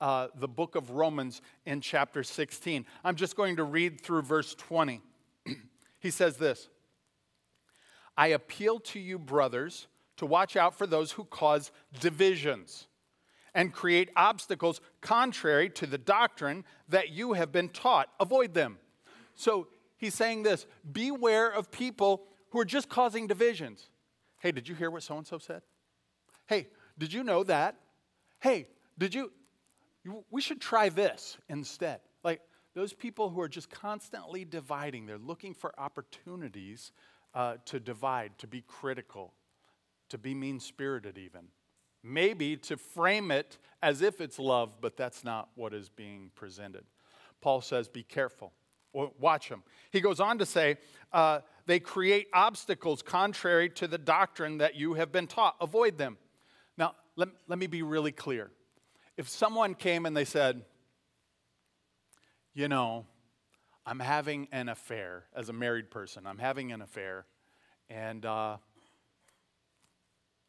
uh, 0.00 0.28
the 0.34 0.48
book 0.48 0.74
of 0.74 0.90
Romans 0.90 1.40
in 1.64 1.80
chapter 1.80 2.22
16. 2.22 2.84
I'm 3.04 3.16
just 3.16 3.36
going 3.36 3.56
to 3.56 3.64
read 3.64 4.00
through 4.00 4.22
verse 4.22 4.54
20. 4.56 5.00
he 6.00 6.10
says 6.10 6.36
this. 6.36 6.68
I 8.16 8.28
appeal 8.28 8.80
to 8.80 8.98
you, 8.98 9.18
brothers, 9.18 9.88
to 10.16 10.26
watch 10.26 10.56
out 10.56 10.76
for 10.76 10.86
those 10.86 11.12
who 11.12 11.24
cause 11.24 11.70
divisions 12.00 12.86
and 13.54 13.72
create 13.72 14.10
obstacles 14.16 14.80
contrary 15.00 15.70
to 15.70 15.86
the 15.86 15.98
doctrine 15.98 16.64
that 16.88 17.10
you 17.10 17.34
have 17.34 17.52
been 17.52 17.68
taught. 17.68 18.08
Avoid 18.20 18.54
them. 18.54 18.78
So 19.34 19.68
he's 19.96 20.14
saying 20.14 20.42
this 20.42 20.66
beware 20.92 21.48
of 21.48 21.70
people 21.70 22.24
who 22.50 22.60
are 22.60 22.64
just 22.64 22.88
causing 22.88 23.26
divisions. 23.26 23.90
Hey, 24.40 24.52
did 24.52 24.68
you 24.68 24.74
hear 24.74 24.90
what 24.90 25.02
so 25.02 25.16
and 25.16 25.26
so 25.26 25.38
said? 25.38 25.62
Hey, 26.46 26.68
did 26.98 27.12
you 27.12 27.24
know 27.24 27.44
that? 27.44 27.76
Hey, 28.40 28.68
did 28.98 29.14
you? 29.14 29.32
We 30.30 30.40
should 30.40 30.60
try 30.60 30.88
this 30.88 31.36
instead. 31.48 32.00
Like, 32.22 32.40
those 32.74 32.92
people 32.92 33.30
who 33.30 33.40
are 33.40 33.48
just 33.48 33.70
constantly 33.70 34.44
dividing, 34.44 35.06
they're 35.06 35.18
looking 35.18 35.54
for 35.54 35.72
opportunities 35.80 36.92
uh, 37.36 37.56
to 37.66 37.78
divide, 37.78 38.32
to 38.38 38.46
be 38.46 38.62
critical, 38.66 39.34
to 40.08 40.16
be 40.16 40.34
mean 40.34 40.58
spirited, 40.58 41.18
even. 41.18 41.48
Maybe 42.02 42.56
to 42.56 42.78
frame 42.78 43.30
it 43.30 43.58
as 43.82 44.00
if 44.00 44.22
it's 44.22 44.38
love, 44.38 44.78
but 44.80 44.96
that's 44.96 45.22
not 45.22 45.50
what 45.54 45.74
is 45.74 45.90
being 45.90 46.30
presented. 46.34 46.84
Paul 47.42 47.60
says, 47.60 47.88
Be 47.88 48.02
careful. 48.02 48.52
Watch 48.94 49.50
him. 49.50 49.62
He 49.90 50.00
goes 50.00 50.18
on 50.18 50.38
to 50.38 50.46
say, 50.46 50.78
uh, 51.12 51.40
They 51.66 51.78
create 51.78 52.28
obstacles 52.32 53.02
contrary 53.02 53.68
to 53.70 53.86
the 53.86 53.98
doctrine 53.98 54.58
that 54.58 54.74
you 54.74 54.94
have 54.94 55.12
been 55.12 55.26
taught. 55.26 55.56
Avoid 55.60 55.98
them. 55.98 56.16
Now, 56.78 56.94
let, 57.16 57.28
let 57.48 57.58
me 57.58 57.66
be 57.66 57.82
really 57.82 58.12
clear. 58.12 58.50
If 59.18 59.28
someone 59.28 59.74
came 59.74 60.06
and 60.06 60.16
they 60.16 60.24
said, 60.24 60.62
You 62.54 62.68
know, 62.68 63.04
I'm 63.86 64.00
having 64.00 64.48
an 64.50 64.68
affair 64.68 65.26
as 65.34 65.48
a 65.48 65.52
married 65.52 65.90
person, 65.90 66.26
I'm 66.26 66.38
having 66.38 66.72
an 66.72 66.82
affair, 66.82 67.24
and 67.88 68.26
uh, 68.26 68.56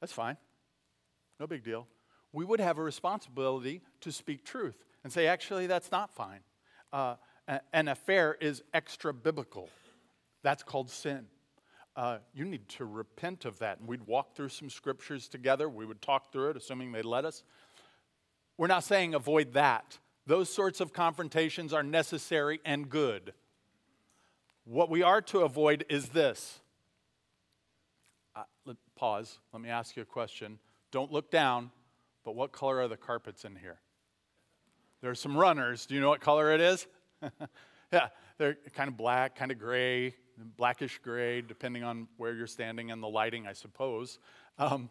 that's 0.02 0.12
fine. 0.12 0.38
No 1.40 1.46
big 1.46 1.64
deal. 1.64 1.88
We 2.34 2.46
would 2.46 2.60
have 2.60 2.80
a 2.80 2.84
responsibility 2.84 3.82
to 4.02 4.12
speak 4.12 4.44
truth 4.44 4.84
and 5.04 5.14
say, 5.14 5.28
actually, 5.28 5.68
that's 5.68 5.92
not 5.92 6.14
fine. 6.14 6.40
Uh, 6.92 7.16
an 7.72 7.88
affair 7.88 8.36
is 8.42 8.64
extra 8.74 9.14
biblical. 9.14 9.70
That's 10.44 10.64
called 10.64 10.90
sin. 10.90 11.28
Uh, 11.96 12.18
you 12.34 12.44
need 12.44 12.68
to 12.70 12.86
repent 12.86 13.46
of 13.46 13.60
that. 13.60 13.80
And 13.80 13.88
we'd 13.88 14.06
walk 14.06 14.36
through 14.36 14.50
some 14.50 14.70
scriptures 14.70 15.28
together. 15.28 15.70
We 15.70 15.86
would 15.86 16.02
talk 16.02 16.32
through 16.32 16.52
it, 16.52 16.58
assuming 16.58 16.92
they'd 16.92 17.06
let 17.06 17.24
us. 17.24 17.44
We're 18.58 18.68
not 18.68 18.84
saying 18.84 19.14
avoid 19.14 19.54
that. 19.54 19.98
Those 20.28 20.50
sorts 20.50 20.82
of 20.82 20.92
confrontations 20.92 21.74
are 21.74 21.84
necessary 21.84 22.60
and 22.66 22.90
good. 22.90 23.34
What 24.66 24.90
we 24.90 25.02
are 25.02 25.22
to 25.22 25.40
avoid 25.40 25.86
is 25.90 26.10
this. 26.10 26.60
Uh, 28.36 28.44
let, 28.66 28.76
pause. 28.98 29.40
Let 29.54 29.62
me 29.62 29.70
ask 29.70 29.96
you 29.96 30.02
a 30.02 30.06
question. 30.06 30.60
Don't 30.92 31.14
look 31.14 31.32
down, 31.32 31.72
but 32.26 32.36
what 32.36 32.52
color 32.52 32.82
are 32.82 32.90
the 32.90 32.98
carpets 32.98 33.46
in 33.46 33.56
here? 33.56 33.80
There's 35.02 35.20
some 35.20 35.38
runners. 35.38 35.86
Do 35.86 35.96
you 35.96 36.02
know 36.02 36.10
what 36.10 36.20
color 36.20 36.54
it 36.54 36.60
is? 36.60 36.88
yeah, 37.94 38.10
they're 38.38 38.58
kind 38.76 38.90
of 38.90 38.98
black, 38.98 39.38
kind 39.38 39.50
of 39.50 39.60
gray, 39.60 40.14
blackish 40.58 41.00
gray, 41.02 41.42
depending 41.42 41.86
on 41.86 42.10
where 42.18 42.34
you're 42.34 42.48
standing 42.48 42.92
and 42.92 43.02
the 43.02 43.08
lighting, 43.08 43.48
I 43.48 43.54
suppose. 43.54 44.20
Um, 44.60 44.90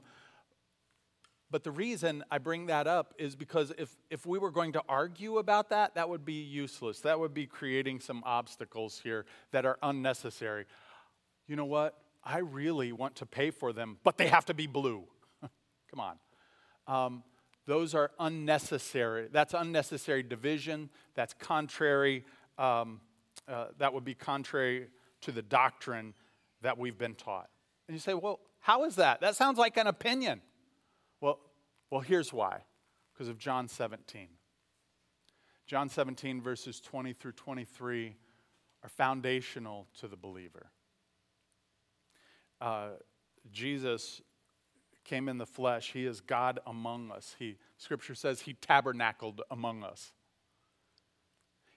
but 1.51 1.63
the 1.63 1.71
reason 1.71 2.25
I 2.31 2.39
bring 2.39 2.67
that 2.67 2.87
up 2.87 3.15
is 3.19 3.37
because 3.37 3.73
if, 3.79 3.95
if 4.11 4.27
we 4.27 4.39
were 4.39 4.51
going 4.51 4.73
to 4.73 4.83
argue 4.89 5.39
about 5.39 5.71
that, 5.71 5.95
that 5.95 6.09
would 6.09 6.25
be 6.25 6.35
useless. 6.35 7.01
That 7.01 7.21
would 7.21 7.35
be 7.35 7.47
creating 7.47 8.01
some 8.01 8.23
obstacles 8.27 9.01
here 9.03 9.27
that 9.53 9.65
are 9.65 9.79
unnecessary. 9.83 10.65
You 11.47 11.55
know 11.55 11.65
what? 11.65 11.97
I 12.25 12.39
really 12.39 12.91
want 12.91 13.17
to 13.17 13.27
pay 13.27 13.53
for 13.53 13.73
them, 13.73 13.99
but 14.03 14.19
they 14.19 14.27
have 14.27 14.45
to 14.47 14.55
be 14.55 14.67
blue. 14.67 15.05
Come 15.91 16.01
on. 16.01 16.17
Um, 16.89 17.23
those 17.67 17.95
are 17.95 18.11
unnecessary. 18.19 19.29
That's 19.31 19.55
unnecessary 19.55 20.25
division. 20.25 20.91
That's 21.15 21.35
contrary. 21.35 22.25
Um, 22.59 23.01
uh, 23.49 23.67
that 23.79 23.93
would 23.93 24.05
be 24.05 24.15
contrary 24.15 24.89
to 25.21 25.33
the 25.33 25.43
doctrine 25.43 26.15
that 26.63 26.77
we've 26.77 26.99
been 26.99 27.15
taught. 27.15 27.49
And 27.87 27.95
you 27.95 28.01
say, 28.01 28.15
well, 28.15 28.41
how 28.59 28.85
is 28.85 28.97
that? 28.97 29.21
That 29.21 29.37
sounds 29.37 29.59
like 29.59 29.77
an 29.77 29.87
opinion. 29.87 30.41
Well, 31.21 31.39
well, 31.91 32.01
here's 32.01 32.33
why. 32.33 32.61
Because 33.13 33.29
of 33.29 33.39
John 33.39 33.69
17. 33.69 34.29
John 35.67 35.89
17, 35.89 36.41
verses 36.41 36.81
20 36.81 37.13
through 37.13 37.33
23, 37.33 38.15
are 38.83 38.89
foundational 38.89 39.89
to 39.99 40.07
the 40.07 40.17
believer. 40.17 40.71
Uh, 42.61 42.91
Jesus 43.51 44.21
came 45.05 45.29
in 45.29 45.39
the 45.39 45.47
flesh. 45.47 45.93
He 45.93 46.05
is 46.05 46.21
God 46.21 46.61
among 46.67 47.11
us. 47.11 47.35
He, 47.39 47.57
scripture 47.79 48.15
says 48.15 48.43
he 48.43 48.55
tabernacled 48.55 49.43
among 49.51 49.83
us. 49.83 50.13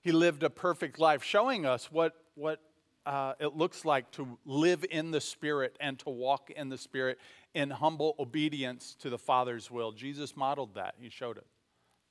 He 0.02 0.12
lived 0.12 0.44
a 0.44 0.50
perfect 0.50 1.00
life, 1.00 1.24
showing 1.24 1.66
us 1.66 1.92
what, 1.92 2.14
what 2.36 2.62
uh, 3.06 3.34
it 3.40 3.56
looks 3.56 3.86
like 3.86 4.12
to 4.12 4.38
live 4.46 4.86
in 4.90 5.12
the 5.12 5.22
Spirit 5.22 5.76
and 5.80 5.98
to 6.00 6.10
walk 6.10 6.52
in 6.52 6.70
the 6.70 6.78
Spirit 6.78 7.18
in 7.54 7.70
humble 7.70 8.16
obedience 8.20 8.96
to 9.00 9.10
the 9.10 9.18
Father's 9.18 9.72
will. 9.72 9.92
Jesus 9.92 10.36
modeled 10.36 10.76
that, 10.76 10.96
he 11.00 11.10
showed 11.10 11.38
it 11.38 11.48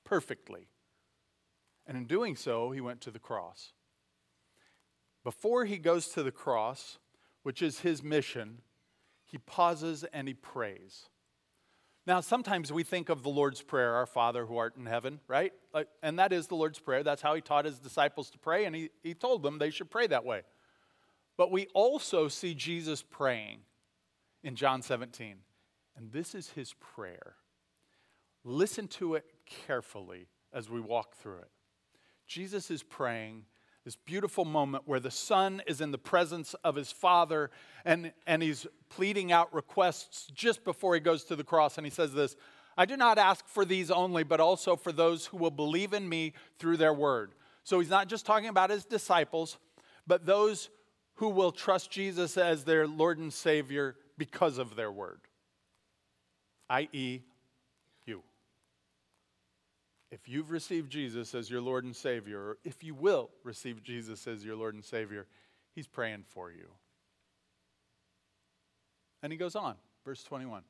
perfectly. 0.04 0.68
And 1.86 1.96
in 1.96 2.06
doing 2.06 2.34
so, 2.34 2.70
he 2.70 2.80
went 2.80 3.00
to 3.02 3.10
the 3.10 3.18
cross. 3.18 3.72
Before 5.22 5.64
he 5.66 5.78
goes 5.78 6.08
to 6.08 6.22
the 6.22 6.30
cross, 6.30 6.98
which 7.42 7.62
is 7.62 7.80
his 7.80 8.02
mission, 8.02 8.62
he 9.24 9.38
pauses 9.38 10.04
and 10.04 10.26
he 10.26 10.34
prays. 10.34 11.08
Now, 12.06 12.20
sometimes 12.20 12.72
we 12.72 12.84
think 12.84 13.10
of 13.10 13.22
the 13.22 13.28
Lord's 13.28 13.60
Prayer, 13.60 13.94
Our 13.94 14.06
Father 14.06 14.46
who 14.46 14.56
art 14.56 14.76
in 14.78 14.86
heaven, 14.86 15.20
right? 15.28 15.52
and 16.02 16.18
that 16.18 16.32
is 16.32 16.46
the 16.46 16.54
Lord's 16.54 16.78
Prayer. 16.78 17.02
That's 17.02 17.20
how 17.20 17.34
he 17.34 17.42
taught 17.42 17.66
his 17.66 17.78
disciples 17.78 18.30
to 18.30 18.38
pray, 18.38 18.64
and 18.64 18.74
he, 18.74 18.88
he 19.02 19.12
told 19.12 19.42
them 19.42 19.58
they 19.58 19.68
should 19.68 19.90
pray 19.90 20.06
that 20.06 20.24
way. 20.24 20.42
But 21.38 21.50
we 21.50 21.68
also 21.72 22.28
see 22.28 22.52
Jesus 22.52 23.02
praying 23.02 23.60
in 24.42 24.56
John 24.56 24.82
17, 24.82 25.36
and 25.96 26.12
this 26.12 26.34
is 26.34 26.50
his 26.50 26.74
prayer. 26.74 27.36
Listen 28.44 28.88
to 28.88 29.14
it 29.14 29.24
carefully 29.46 30.26
as 30.52 30.68
we 30.68 30.80
walk 30.80 31.16
through 31.16 31.38
it. 31.38 31.50
Jesus 32.26 32.70
is 32.70 32.82
praying 32.82 33.44
this 33.84 33.96
beautiful 33.96 34.44
moment 34.44 34.82
where 34.86 35.00
the 35.00 35.10
son 35.10 35.62
is 35.66 35.80
in 35.80 35.92
the 35.92 35.98
presence 35.98 36.54
of 36.62 36.74
his 36.74 36.92
father 36.92 37.50
and, 37.86 38.12
and 38.26 38.42
he's 38.42 38.66
pleading 38.90 39.32
out 39.32 39.54
requests 39.54 40.26
just 40.34 40.62
before 40.64 40.92
he 40.92 41.00
goes 41.00 41.24
to 41.24 41.36
the 41.36 41.44
cross. 41.44 41.78
And 41.78 41.86
he 41.86 41.90
says 41.90 42.12
this 42.12 42.36
I 42.76 42.84
do 42.84 42.96
not 42.96 43.16
ask 43.16 43.46
for 43.48 43.64
these 43.64 43.90
only, 43.90 44.24
but 44.24 44.40
also 44.40 44.76
for 44.76 44.92
those 44.92 45.26
who 45.26 45.38
will 45.38 45.50
believe 45.50 45.94
in 45.94 46.06
me 46.08 46.34
through 46.58 46.76
their 46.76 46.92
word. 46.92 47.32
So 47.64 47.80
he's 47.80 47.88
not 47.88 48.08
just 48.08 48.26
talking 48.26 48.48
about 48.48 48.70
his 48.70 48.84
disciples, 48.84 49.56
but 50.06 50.26
those 50.26 50.68
who 51.18 51.28
will 51.28 51.52
trust 51.52 51.90
Jesus 51.90 52.36
as 52.36 52.64
their 52.64 52.86
Lord 52.86 53.18
and 53.18 53.32
Savior 53.32 53.96
because 54.16 54.58
of 54.58 54.76
their 54.76 54.90
word, 54.90 55.20
i.e., 56.70 57.20
you. 58.06 58.22
if 60.10 60.28
you've 60.28 60.50
received 60.50 60.90
Jesus 60.90 61.34
as 61.34 61.50
your 61.50 61.60
Lord 61.60 61.84
and 61.84 61.94
Savior, 61.94 62.40
or 62.40 62.58
if 62.64 62.82
you 62.82 62.94
will 62.94 63.30
receive 63.44 63.82
Jesus 63.82 64.26
as 64.26 64.44
your 64.44 64.56
Lord 64.56 64.74
and 64.74 64.84
Savior, 64.84 65.26
He's 65.74 65.86
praying 65.86 66.24
for 66.24 66.50
you. 66.50 66.68
And 69.22 69.32
he 69.32 69.38
goes 69.38 69.56
on, 69.56 69.74
verse 70.04 70.22
21. 70.22 70.62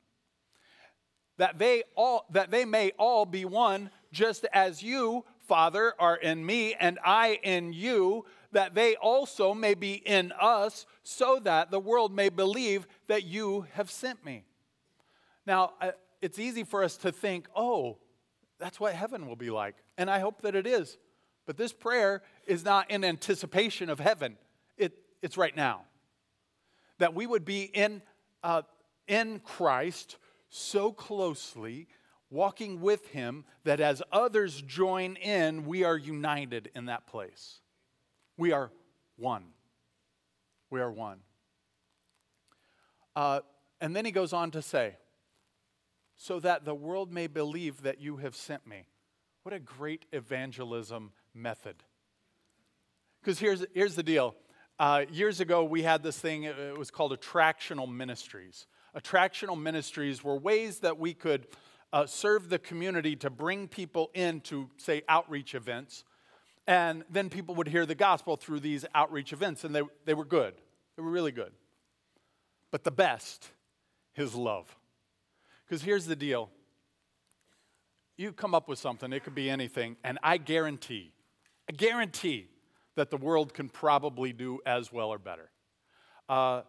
That 1.37 1.57
they 1.57 1.83
all 1.95 2.25
that 2.31 2.51
they 2.51 2.65
may 2.65 2.91
all 2.97 3.25
be 3.25 3.45
one, 3.45 3.91
just 4.11 4.45
as 4.51 4.83
you, 4.83 5.23
Father, 5.47 5.93
are 5.99 6.17
in 6.17 6.45
me, 6.45 6.73
and 6.73 6.99
I 7.05 7.39
in 7.43 7.71
you, 7.71 8.25
that 8.51 8.73
they 8.73 8.95
also 8.95 9.53
may 9.53 9.73
be 9.73 9.93
in 9.93 10.31
us, 10.39 10.85
so 11.03 11.39
that 11.43 11.71
the 11.71 11.79
world 11.79 12.13
may 12.13 12.29
believe 12.29 12.87
that 13.07 13.23
you 13.23 13.67
have 13.73 13.91
sent 13.91 14.25
me. 14.25 14.45
Now, 15.45 15.73
it's 16.21 16.39
easy 16.39 16.63
for 16.63 16.83
us 16.83 16.97
to 16.97 17.11
think, 17.11 17.47
oh, 17.55 17.97
that's 18.59 18.79
what 18.79 18.93
heaven 18.93 19.27
will 19.27 19.35
be 19.35 19.49
like. 19.49 19.75
And 19.97 20.09
I 20.09 20.19
hope 20.19 20.41
that 20.41 20.55
it 20.55 20.67
is. 20.67 20.97
But 21.45 21.57
this 21.57 21.73
prayer 21.73 22.21
is 22.45 22.63
not 22.63 22.91
in 22.91 23.03
anticipation 23.03 23.89
of 23.89 23.99
heaven, 23.99 24.37
it, 24.77 24.93
it's 25.21 25.37
right 25.37 25.55
now. 25.55 25.81
That 26.99 27.15
we 27.15 27.25
would 27.25 27.45
be 27.45 27.63
in, 27.63 28.01
uh, 28.43 28.63
in 29.07 29.39
Christ 29.39 30.17
so 30.49 30.91
closely, 30.91 31.87
walking 32.29 32.81
with 32.81 33.07
Him, 33.07 33.45
that 33.63 33.79
as 33.79 34.03
others 34.11 34.61
join 34.61 35.15
in, 35.15 35.65
we 35.65 35.83
are 35.83 35.97
united 35.97 36.69
in 36.75 36.85
that 36.85 37.07
place. 37.07 37.61
We 38.39 38.53
are 38.53 38.71
one. 39.17 39.43
We 40.69 40.79
are 40.79 40.89
one. 40.89 41.19
Uh, 43.13 43.41
and 43.81 43.93
then 43.93 44.05
he 44.05 44.11
goes 44.11 44.31
on 44.31 44.51
to 44.51 44.61
say, 44.61 44.95
so 46.15 46.39
that 46.39 46.63
the 46.63 46.73
world 46.73 47.11
may 47.11 47.27
believe 47.27 47.81
that 47.81 47.99
you 47.99 48.15
have 48.17 48.37
sent 48.37 48.65
me. 48.65 48.85
What 49.43 49.53
a 49.53 49.59
great 49.59 50.05
evangelism 50.13 51.11
method. 51.33 51.83
Because 53.19 53.39
here's, 53.39 53.65
here's 53.73 53.95
the 53.95 54.03
deal. 54.03 54.37
Uh, 54.79 55.03
years 55.11 55.41
ago, 55.41 55.65
we 55.65 55.83
had 55.83 56.01
this 56.01 56.17
thing, 56.17 56.43
it 56.43 56.77
was 56.77 56.91
called 56.91 57.11
attractional 57.19 57.93
ministries. 57.93 58.67
Attractional 58.97 59.59
ministries 59.59 60.23
were 60.23 60.37
ways 60.37 60.79
that 60.79 60.97
we 60.97 61.13
could 61.13 61.45
uh, 61.91 62.05
serve 62.05 62.47
the 62.47 62.59
community 62.59 63.17
to 63.17 63.29
bring 63.29 63.67
people 63.67 64.11
in 64.13 64.39
to, 64.41 64.69
say, 64.77 65.01
outreach 65.09 65.55
events. 65.55 66.05
And 66.69 67.03
then 67.09 67.31
people 67.31 67.55
would 67.55 67.67
hear 67.67 67.87
the 67.87 67.95
gospel 67.95 68.37
through 68.37 68.59
these 68.59 68.85
outreach 68.93 69.33
events, 69.33 69.63
and 69.63 69.73
they, 69.73 69.81
they 70.05 70.13
were 70.13 70.23
good. 70.23 70.53
They 70.95 71.01
were 71.01 71.09
really 71.09 71.31
good. 71.31 71.51
But 72.69 72.83
the 72.83 72.91
best 72.91 73.49
is 74.15 74.35
love. 74.35 74.77
Because 75.65 75.81
here's 75.81 76.05
the 76.05 76.15
deal 76.15 76.51
you 78.17 78.31
come 78.31 78.53
up 78.53 78.67
with 78.67 78.77
something, 78.77 79.11
it 79.11 79.23
could 79.23 79.33
be 79.33 79.49
anything, 79.49 79.97
and 80.03 80.19
I 80.21 80.37
guarantee, 80.37 81.11
I 81.67 81.71
guarantee 81.73 82.49
that 82.95 83.09
the 83.09 83.17
world 83.17 83.55
can 83.55 83.67
probably 83.69 84.31
do 84.31 84.59
as 84.63 84.93
well 84.93 85.07
or 85.07 85.17
better. 85.17 85.49
Uh, 86.27 86.61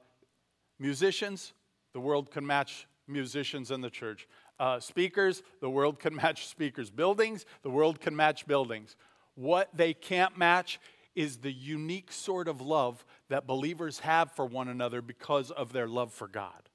musicians, 0.79 1.53
the 1.93 2.01
world 2.01 2.31
can 2.31 2.47
match 2.47 2.87
musicians 3.07 3.71
in 3.71 3.83
the 3.83 3.91
church. 3.91 4.27
Uh, 4.59 4.81
speakers, 4.81 5.43
the 5.61 5.69
world 5.69 5.99
can 5.99 6.15
match 6.23 6.47
speakers. 6.47 6.91
Buildings, 6.91 7.45
the 7.63 7.71
world 7.71 8.01
can 8.01 8.17
match 8.17 8.47
buildings. 8.47 8.97
What 9.41 9.71
they 9.73 9.95
can't 9.95 10.37
match 10.37 10.79
is 11.15 11.39
the 11.39 11.51
unique 11.51 12.13
sort 12.13 12.47
of 12.47 12.61
love 12.61 13.07
that 13.31 13.47
believers 13.47 14.01
have 14.01 14.31
for 14.33 14.45
one 14.45 14.69
another 14.69 15.01
because 15.01 15.51
of 15.51 15.73
their 15.73 15.89
love 15.89 16.13
for 16.13 16.29
God. 16.29 16.69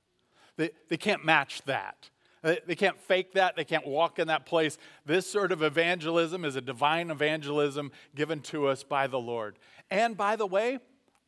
They, 0.57 0.71
they 0.89 0.97
can't 0.97 1.23
match 1.23 1.61
that. 1.65 2.09
They 2.41 2.73
can't 2.75 2.99
fake 2.99 3.33
that. 3.33 3.55
They 3.55 3.65
can't 3.65 3.85
walk 3.85 4.17
in 4.17 4.29
that 4.29 4.47
place. 4.47 4.79
This 5.05 5.29
sort 5.29 5.51
of 5.51 5.61
evangelism 5.61 6.43
is 6.43 6.55
a 6.55 6.61
divine 6.61 7.11
evangelism 7.11 7.91
given 8.15 8.39
to 8.41 8.65
us 8.65 8.83
by 8.83 9.05
the 9.05 9.19
Lord. 9.19 9.59
And 9.91 10.17
by 10.17 10.35
the 10.35 10.47
way, 10.47 10.79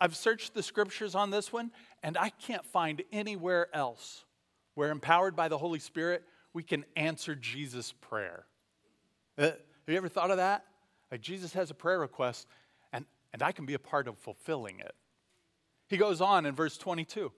I've 0.02 0.15
searched 0.15 0.56
the 0.56 0.63
scriptures 0.63 1.13
on 1.13 1.30
this 1.30 1.54
one, 1.54 1.69
and 2.02 2.17
I 2.17 2.30
can't 2.30 2.65
find 2.65 3.04
anywhere 3.12 3.67
else 3.76 4.26
where, 4.73 4.89
empowered 4.89 5.36
by 5.36 5.50
the 5.50 5.58
Holy 5.60 5.80
Spirit, 5.80 6.23
we 6.52 6.63
can 6.63 6.84
answer 6.95 7.36
Jesus' 7.36 7.93
prayer. 7.93 8.45
Uh, 9.38 9.43
have 9.43 9.60
you 9.86 9.97
ever 9.97 10.10
thought 10.10 10.32
of 10.32 10.38
that? 10.38 10.65
Like 11.12 11.22
Jesus 11.22 11.54
has 11.54 11.72
a 11.72 11.74
prayer 11.74 12.00
request, 12.00 12.48
and, 12.91 13.06
and 13.34 13.41
I 13.41 13.52
can 13.52 13.65
be 13.65 13.74
a 13.74 13.80
part 13.80 14.08
of 14.08 14.17
fulfilling 14.17 14.80
it. 14.80 14.93
He 15.88 15.98
goes 15.98 16.22
on 16.22 16.46
in 16.46 16.56
verse 16.56 16.78
22 16.78 17.32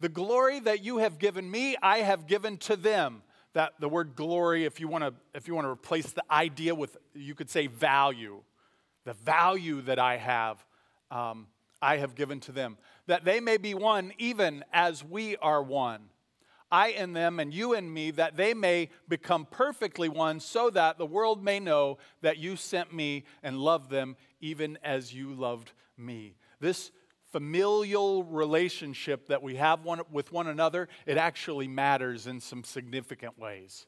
The 0.00 0.08
glory 0.08 0.60
that 0.60 0.82
you 0.82 0.98
have 0.98 1.18
given 1.18 1.50
me, 1.50 1.76
I 1.82 1.98
have 1.98 2.26
given 2.26 2.56
to 2.58 2.76
them. 2.76 3.22
That 3.52 3.74
the 3.78 3.88
word 3.88 4.16
glory, 4.16 4.64
if 4.64 4.80
you 4.80 4.88
want 4.88 5.04
to, 5.04 5.14
if 5.32 5.46
you 5.46 5.54
want 5.54 5.66
to 5.66 5.70
replace 5.70 6.10
the 6.10 6.24
idea 6.28 6.74
with, 6.74 6.96
you 7.14 7.36
could 7.36 7.48
say 7.48 7.68
value. 7.68 8.42
The 9.04 9.12
value 9.12 9.82
that 9.82 9.98
I 9.98 10.16
have, 10.16 10.64
um, 11.10 11.46
I 11.80 11.98
have 11.98 12.14
given 12.16 12.40
to 12.40 12.52
them. 12.52 12.78
That 13.06 13.24
they 13.24 13.38
may 13.38 13.58
be 13.58 13.74
one, 13.74 14.12
even 14.18 14.64
as 14.72 15.04
we 15.04 15.36
are 15.36 15.62
one. 15.62 16.00
I 16.74 16.88
in 16.88 17.12
them 17.12 17.38
and 17.38 17.54
you 17.54 17.74
in 17.74 17.92
me, 17.92 18.10
that 18.10 18.36
they 18.36 18.52
may 18.52 18.88
become 19.08 19.46
perfectly 19.48 20.08
one, 20.08 20.40
so 20.40 20.70
that 20.70 20.98
the 20.98 21.06
world 21.06 21.40
may 21.40 21.60
know 21.60 21.98
that 22.20 22.38
you 22.38 22.56
sent 22.56 22.92
me 22.92 23.22
and 23.44 23.60
loved 23.60 23.90
them 23.90 24.16
even 24.40 24.76
as 24.82 25.14
you 25.14 25.34
loved 25.34 25.70
me. 25.96 26.34
This 26.58 26.90
familial 27.30 28.24
relationship 28.24 29.28
that 29.28 29.40
we 29.40 29.54
have 29.54 29.84
one, 29.84 30.00
with 30.10 30.32
one 30.32 30.48
another, 30.48 30.88
it 31.06 31.16
actually 31.16 31.68
matters 31.68 32.26
in 32.26 32.40
some 32.40 32.64
significant 32.64 33.38
ways. 33.38 33.86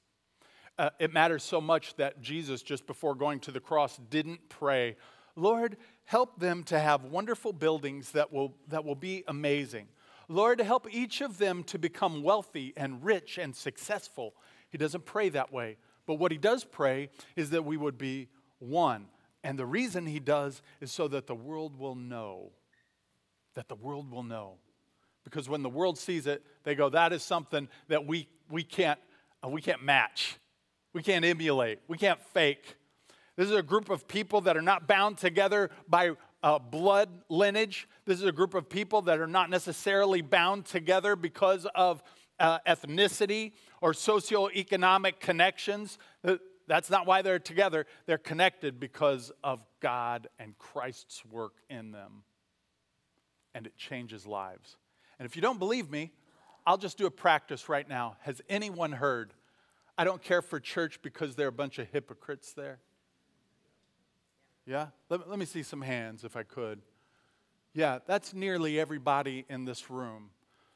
Uh, 0.79 0.91
it 1.01 1.13
matters 1.13 1.43
so 1.43 1.61
much 1.61 1.97
that 1.97 2.21
Jesus, 2.21 2.63
just 2.63 2.87
before 2.87 3.17
going 3.17 3.41
to 3.41 3.51
the 3.51 3.59
cross, 3.59 3.99
didn't 4.11 4.49
pray, 4.49 4.95
Lord, 5.35 5.77
help 6.05 6.39
them 6.39 6.63
to 6.65 6.79
have 6.79 7.03
wonderful 7.03 7.53
buildings 7.53 8.13
that 8.13 8.33
will, 8.33 8.55
that 8.69 8.85
will 8.85 8.95
be 8.95 9.25
amazing. 9.27 9.89
Lord, 10.29 10.61
help 10.61 10.93
each 10.93 11.21
of 11.21 11.39
them 11.39 11.63
to 11.65 11.79
become 11.79 12.23
wealthy 12.23 12.73
and 12.77 13.05
rich 13.05 13.39
and 13.39 13.55
successful. 13.55 14.35
He 14.71 14.79
doesn't 14.79 15.05
pray 15.05 15.29
that 15.31 15.53
way. 15.53 15.77
But 16.07 16.15
what 16.15 16.33
he 16.33 16.39
does 16.39 16.65
pray 16.65 17.11
is 17.35 17.51
that 17.51 17.65
we 17.65 17.77
would 17.77 17.99
be 17.99 18.29
one. 18.59 19.07
And 19.45 19.59
the 19.59 19.67
reason 19.67 20.07
he 20.07 20.21
does 20.21 20.63
is 20.81 20.91
so 20.91 21.09
that 21.09 21.27
the 21.27 21.35
world 21.35 21.79
will 21.79 21.95
know. 21.95 22.51
That 23.55 23.69
the 23.69 23.75
world 23.77 24.11
will 24.11 24.23
know. 24.23 24.55
Because 25.25 25.49
when 25.49 25.63
the 25.63 25.69
world 25.69 25.99
sees 25.99 26.27
it, 26.27 26.45
they 26.65 26.75
go, 26.75 26.89
that 26.89 27.13
is 27.13 27.23
something 27.23 27.69
that 27.89 28.07
we, 28.07 28.29
we, 28.51 28.63
can't, 28.63 29.01
uh, 29.45 29.49
we 29.49 29.61
can't 29.61 29.83
match. 29.83 30.37
We 30.93 31.03
can't 31.03 31.25
emulate. 31.25 31.81
We 31.89 31.99
can't 31.99 32.21
fake. 32.21 32.77
This 33.37 33.47
is 33.51 33.57
a 33.57 33.63
group 33.63 33.91
of 33.91 34.09
people 34.09 34.41
that 34.43 34.57
are 34.57 34.63
not 34.63 34.89
bound 34.89 35.19
together 35.19 35.71
by 35.89 36.13
uh, 36.47 36.61
blood 36.61 37.09
lineage. 37.29 37.89
This 38.05 38.21
is 38.21 38.25
a 38.25 38.31
group 38.31 38.55
of 38.55 38.69
people 38.69 39.03
that 39.03 39.19
are 39.19 39.27
not 39.27 39.51
necessarily 39.51 40.23
bound 40.23 40.65
together 40.65 41.17
because 41.17 41.67
of 41.75 42.05
uh, 42.39 42.61
ethnicity 42.69 43.51
or 43.81 43.93
socioeconomic 43.93 45.19
connections. 45.19 45.99
That's 46.69 46.89
not 46.89 47.05
why 47.05 47.23
they're 47.23 47.41
together. 47.41 47.85
They're 48.07 48.17
connected 48.17 48.79
because 48.79 49.33
of 49.43 49.59
God 49.81 50.29
and 50.39 50.57
Christ's 50.57 51.25
work 51.25 51.55
in 51.69 51.91
them. 51.91 52.23
And 53.53 53.67
it 53.67 53.77
changes 53.77 54.25
lives. 54.25 54.77
And 55.19 55.27
if 55.27 55.35
you 55.35 55.43
don't 55.43 55.59
believe 55.59 55.91
me, 55.91 56.13
I'll 56.65 56.79
just 56.79 56.97
do 56.97 57.07
a 57.07 57.11
practice 57.11 57.69
right 57.69 57.89
now. 57.89 58.19
Has 58.21 58.41
anyone 58.49 58.93
heard? 58.93 59.35
I 59.99 60.05
don't 60.05 60.23
care 60.23 60.43
for 60.43 60.61
church 60.61 61.03
because 61.03 61.35
there 61.35 61.47
are 61.47 61.49
a 61.49 61.53
bunch 61.53 61.81
of 61.81 61.89
hypocrites 61.91 62.53
there. 62.53 62.79
Yeah? 64.67 64.89
Let, 65.09 65.29
let 65.29 65.39
me 65.39 65.45
see 65.45 65.63
some 65.63 65.83
hands 65.83 66.25
if 66.25 66.37
I 66.37 66.43
could. 66.43 66.81
Yeah, 67.73 67.99
that's 68.07 68.35
nearly 68.35 68.81
everybody 68.81 69.45
in 69.49 69.65
this 69.65 69.91
room. 69.91 70.31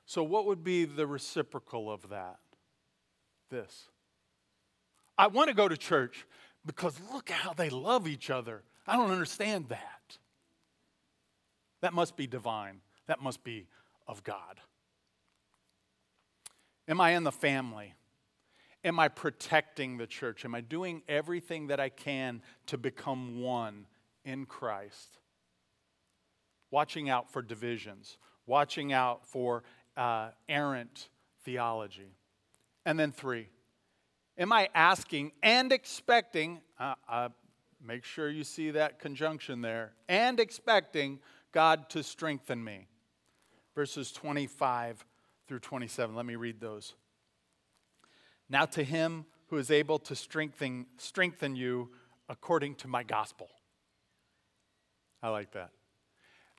So, 0.07 0.23
what 0.23 0.47
would 0.47 0.63
be 0.63 0.85
the 0.85 1.07
reciprocal 1.07 1.91
of 1.91 2.09
that? 2.11 2.39
This. 3.51 3.89
I 5.17 5.27
want 5.27 5.49
to 5.49 5.55
go 5.55 5.69
to 5.69 5.77
church 5.77 6.27
because 6.65 7.01
look 7.13 7.31
how 7.31 7.53
they 7.53 7.71
love 7.71 8.07
each 8.07 8.31
other. 8.31 8.63
I 8.87 8.97
don't 8.97 9.11
understand 9.11 9.69
that. 9.69 10.19
That 11.81 11.95
must 11.95 12.17
be 12.17 12.27
divine, 12.27 12.81
that 13.07 13.23
must 13.23 13.43
be 13.43 13.67
of 14.07 14.23
God. 14.23 14.61
Am 16.87 17.01
I 17.01 17.11
in 17.11 17.25
the 17.25 17.33
family? 17.33 17.95
Am 18.83 18.99
I 18.99 19.09
protecting 19.09 19.99
the 19.99 20.07
church? 20.07 20.45
Am 20.45 20.55
I 20.55 20.63
doing 20.63 21.03
everything 21.09 21.67
that 21.67 21.81
I 21.81 21.91
can 21.91 22.43
to 22.67 22.79
become 22.79 23.41
one 23.43 23.87
in 24.25 24.47
Christ? 24.47 25.19
Watching 26.71 27.11
out 27.11 27.31
for 27.31 27.43
divisions, 27.43 28.17
watching 28.47 28.93
out 28.93 29.27
for 29.27 29.65
uh, 29.97 30.31
errant 30.49 31.09
theology. 31.45 32.17
And 32.87 32.99
then 32.99 33.13
three, 33.13 33.49
am 34.39 34.53
I 34.53 34.71
asking 34.75 35.33
and 35.43 35.73
expecting, 35.73 36.63
uh, 36.79 36.95
uh, 37.07 37.29
make 37.85 38.05
sure 38.05 38.31
you 38.31 38.45
see 38.45 38.71
that 38.71 38.99
conjunction 38.99 39.61
there, 39.61 39.93
and 40.09 40.41
expecting 40.41 41.19
God 41.53 41.91
to 41.91 42.03
strengthen 42.03 42.65
me? 42.65 42.89
Verses 43.75 44.11
25 44.11 45.05
through 45.47 45.59
27. 45.59 46.17
Let 46.17 46.25
me 46.25 46.37
read 46.37 46.61
those. 46.61 46.95
Now 48.51 48.67
to 48.67 48.83
him 48.83 49.25
who 49.47 49.57
is 49.57 49.71
able 49.71 49.99
to 50.01 50.17
strengthen, 50.17 50.87
strengthen 50.99 51.57
you 51.57 51.91
according 52.29 52.75
to 52.77 52.89
my 52.89 53.05
gospel. 53.05 53.49
I 55.23 55.29
like 55.29 55.53
that. 55.53 55.71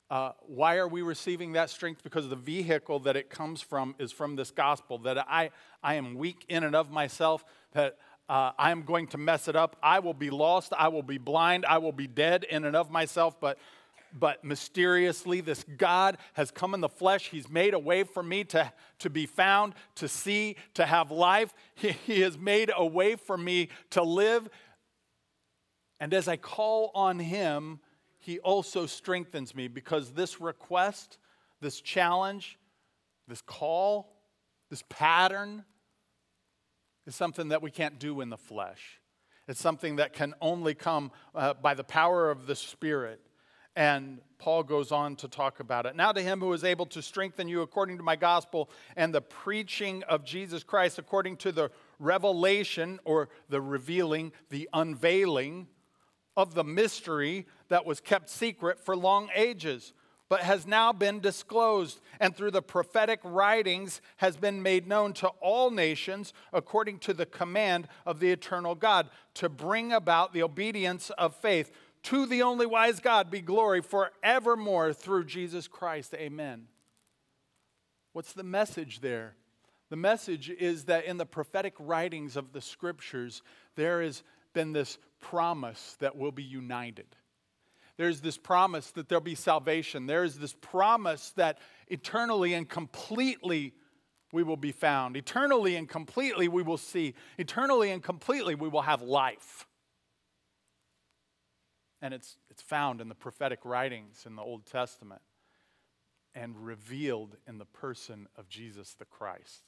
Uh, 0.10 0.32
why 0.42 0.78
are 0.78 0.88
we 0.88 1.02
receiving 1.02 1.54
that 1.54 1.70
strength? 1.70 2.04
Because 2.04 2.28
the 2.28 2.36
vehicle 2.36 3.00
that 3.00 3.16
it 3.16 3.30
comes 3.30 3.62
from 3.62 3.96
is 3.98 4.12
from 4.12 4.36
this 4.36 4.52
gospel, 4.52 4.98
that 5.00 5.18
I, 5.18 5.52
I 5.82 5.96
am 5.96 6.16
weak 6.16 6.46
in 6.50 6.64
and 6.64 6.76
of 6.76 6.92
myself, 6.92 7.46
that 7.72 7.98
uh, 8.28 8.52
I 8.58 8.72
am 8.72 8.84
going 8.84 9.08
to 9.08 9.18
mess 9.18 9.48
it 9.48 9.56
up. 9.56 9.78
I 9.82 10.00
will 10.00 10.14
be 10.14 10.30
lost. 10.30 10.74
I 10.78 10.90
will 10.90 11.04
be 11.04 11.18
blind. 11.18 11.66
I 11.66 11.78
will 11.78 11.92
be 11.92 12.08
dead 12.08 12.44
in 12.44 12.66
and 12.66 12.76
of 12.76 12.92
myself, 12.92 13.40
but 13.40 13.58
but 14.18 14.44
mysteriously, 14.44 15.42
this 15.42 15.64
God 15.64 16.18
has 16.34 16.52
come 16.52 16.74
in 16.74 16.82
the 16.82 16.90
flesh. 16.90 17.30
He's 17.30 17.50
made 17.50 17.74
a 17.74 17.80
way 17.80 18.04
for 18.04 18.22
me 18.22 18.44
to, 18.46 18.72
to 19.00 19.10
be 19.10 19.26
found, 19.26 19.74
to 19.96 20.08
see, 20.08 20.58
to 20.76 20.86
have 20.86 21.12
life. 21.12 21.54
He, 21.76 21.92
he 22.06 22.22
has 22.22 22.38
made 22.38 22.72
a 22.76 22.86
way 22.86 23.16
for 23.16 23.38
me 23.38 23.70
to 23.92 24.04
live. 24.04 24.50
And 26.00 26.14
as 26.14 26.28
I 26.28 26.38
call 26.38 26.92
on 26.94 27.20
Him, 27.20 27.80
He 28.18 28.40
also 28.40 28.86
strengthens 28.86 29.56
me 29.56 29.68
because 29.68 30.12
this 30.12 30.42
request, 30.42 31.18
this 31.62 31.80
challenge, 31.80 32.58
this 33.28 33.42
call, 33.42 34.14
this 34.70 34.84
pattern 34.90 35.64
is 37.06 37.16
something 37.16 37.50
that 37.50 37.62
we 37.62 37.72
can't 37.72 38.00
do 38.00 38.22
in 38.22 38.30
the 38.30 38.38
flesh. 38.38 39.00
It's 39.48 39.60
something 39.60 39.98
that 39.98 40.14
can 40.14 40.34
only 40.40 40.74
come 40.74 41.12
uh, 41.34 41.54
by 41.56 41.74
the 41.74 41.84
power 41.84 42.30
of 42.30 42.48
the 42.48 42.56
Spirit. 42.56 43.22
And 43.76 44.20
Paul 44.38 44.64
goes 44.64 44.92
on 44.92 45.16
to 45.18 45.28
talk 45.28 45.60
about 45.60 45.86
it. 45.86 45.96
Now, 45.96 46.12
to 46.12 46.22
him 46.22 46.40
who 46.40 46.52
is 46.54 46.64
able 46.64 46.88
to 46.88 47.02
strengthen 47.02 47.48
you 47.48 47.62
according 47.62 47.98
to 47.98 48.04
my 48.04 48.16
gospel 48.16 48.70
and 48.96 49.14
the 49.14 49.22
preaching 49.22 50.04
of 50.04 50.26
Jesus 50.26 50.64
Christ, 50.64 50.98
according 50.98 51.38
to 51.38 51.52
the 51.52 51.70
revelation 52.00 53.00
or 53.06 53.30
the 53.50 53.62
revealing, 53.62 54.32
the 54.50 54.68
unveiling 54.74 55.68
of 56.36 56.54
the 56.54 56.64
mystery 56.64 57.46
that 57.70 57.86
was 57.86 58.00
kept 58.00 58.30
secret 58.30 58.80
for 58.80 58.96
long 58.96 59.30
ages, 59.36 59.94
but 60.28 60.40
has 60.42 60.66
now 60.66 60.94
been 60.94 61.20
disclosed, 61.20 62.00
and 62.20 62.36
through 62.36 62.52
the 62.52 62.62
prophetic 62.62 63.20
writings 63.24 64.02
has 64.16 64.38
been 64.38 64.64
made 64.64 64.88
known 64.88 65.12
to 65.12 65.28
all 65.42 65.70
nations 65.70 66.34
according 66.54 66.98
to 66.98 67.14
the 67.14 67.26
command 67.26 67.88
of 68.06 68.22
the 68.22 68.32
eternal 68.32 68.74
God, 68.74 69.10
to 69.34 69.50
bring 69.50 69.92
about 69.92 70.34
the 70.34 70.42
obedience 70.42 71.10
of 71.12 71.36
faith 71.36 71.70
to 72.04 72.26
the 72.26 72.42
only 72.42 72.66
wise 72.66 73.00
God 73.00 73.30
be 73.30 73.42
glory 73.42 73.82
forevermore 73.82 74.94
through 74.94 75.26
Jesus 75.26 75.68
Christ. 75.68 76.14
Amen. 76.16 76.68
What's 78.14 78.34
the 78.34 78.44
message 78.44 79.02
there? 79.02 79.36
The 79.90 79.96
message 79.98 80.50
is 80.50 80.86
that 80.86 81.06
in 81.06 81.18
the 81.18 81.26
prophetic 81.26 81.74
writings 81.78 82.36
of 82.36 82.54
the 82.54 82.62
scriptures, 82.62 83.42
there 83.76 84.02
has 84.02 84.24
been 84.54 84.72
this 84.72 84.98
promise 85.20 85.98
that 86.00 86.16
we'll 86.16 86.32
be 86.32 86.44
united. 86.44 87.08
There's 87.98 88.22
this 88.22 88.38
promise 88.38 88.92
that 88.92 89.10
there'll 89.10 89.22
be 89.22 89.36
salvation. 89.36 90.08
There's 90.08 90.36
this 90.36 90.54
promise 90.54 91.32
that 91.36 91.60
eternally 91.88 92.54
and 92.54 92.68
completely 92.68 93.74
we 94.32 94.44
will 94.44 94.58
be 94.58 94.72
found. 94.72 95.18
Eternally 95.18 95.76
and 95.76 95.88
completely 95.88 96.48
we 96.48 96.64
will 96.64 96.78
see. 96.78 97.14
Eternally 97.38 97.92
and 97.92 98.02
completely 98.02 98.56
we 98.56 98.70
will 98.70 98.82
have 98.82 99.02
life. 99.02 99.68
And 102.02 102.14
it's, 102.14 102.38
it's 102.50 102.62
found 102.62 103.00
in 103.02 103.10
the 103.10 103.16
prophetic 103.16 103.60
writings 103.64 104.24
in 104.26 104.36
the 104.36 104.42
Old 104.42 104.66
Testament 104.66 105.22
and 106.34 106.58
revealed 106.58 107.36
in 107.48 107.58
the 107.58 107.66
person 107.66 108.28
of 108.38 108.50
Jesus 108.50 108.94
the 108.94 109.06
Christ, 109.06 109.64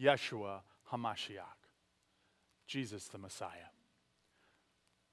Yeshua 0.00 0.60
HaMashiach, 0.92 1.68
Jesus 2.66 3.08
the 3.08 3.18
Messiah. 3.18 3.70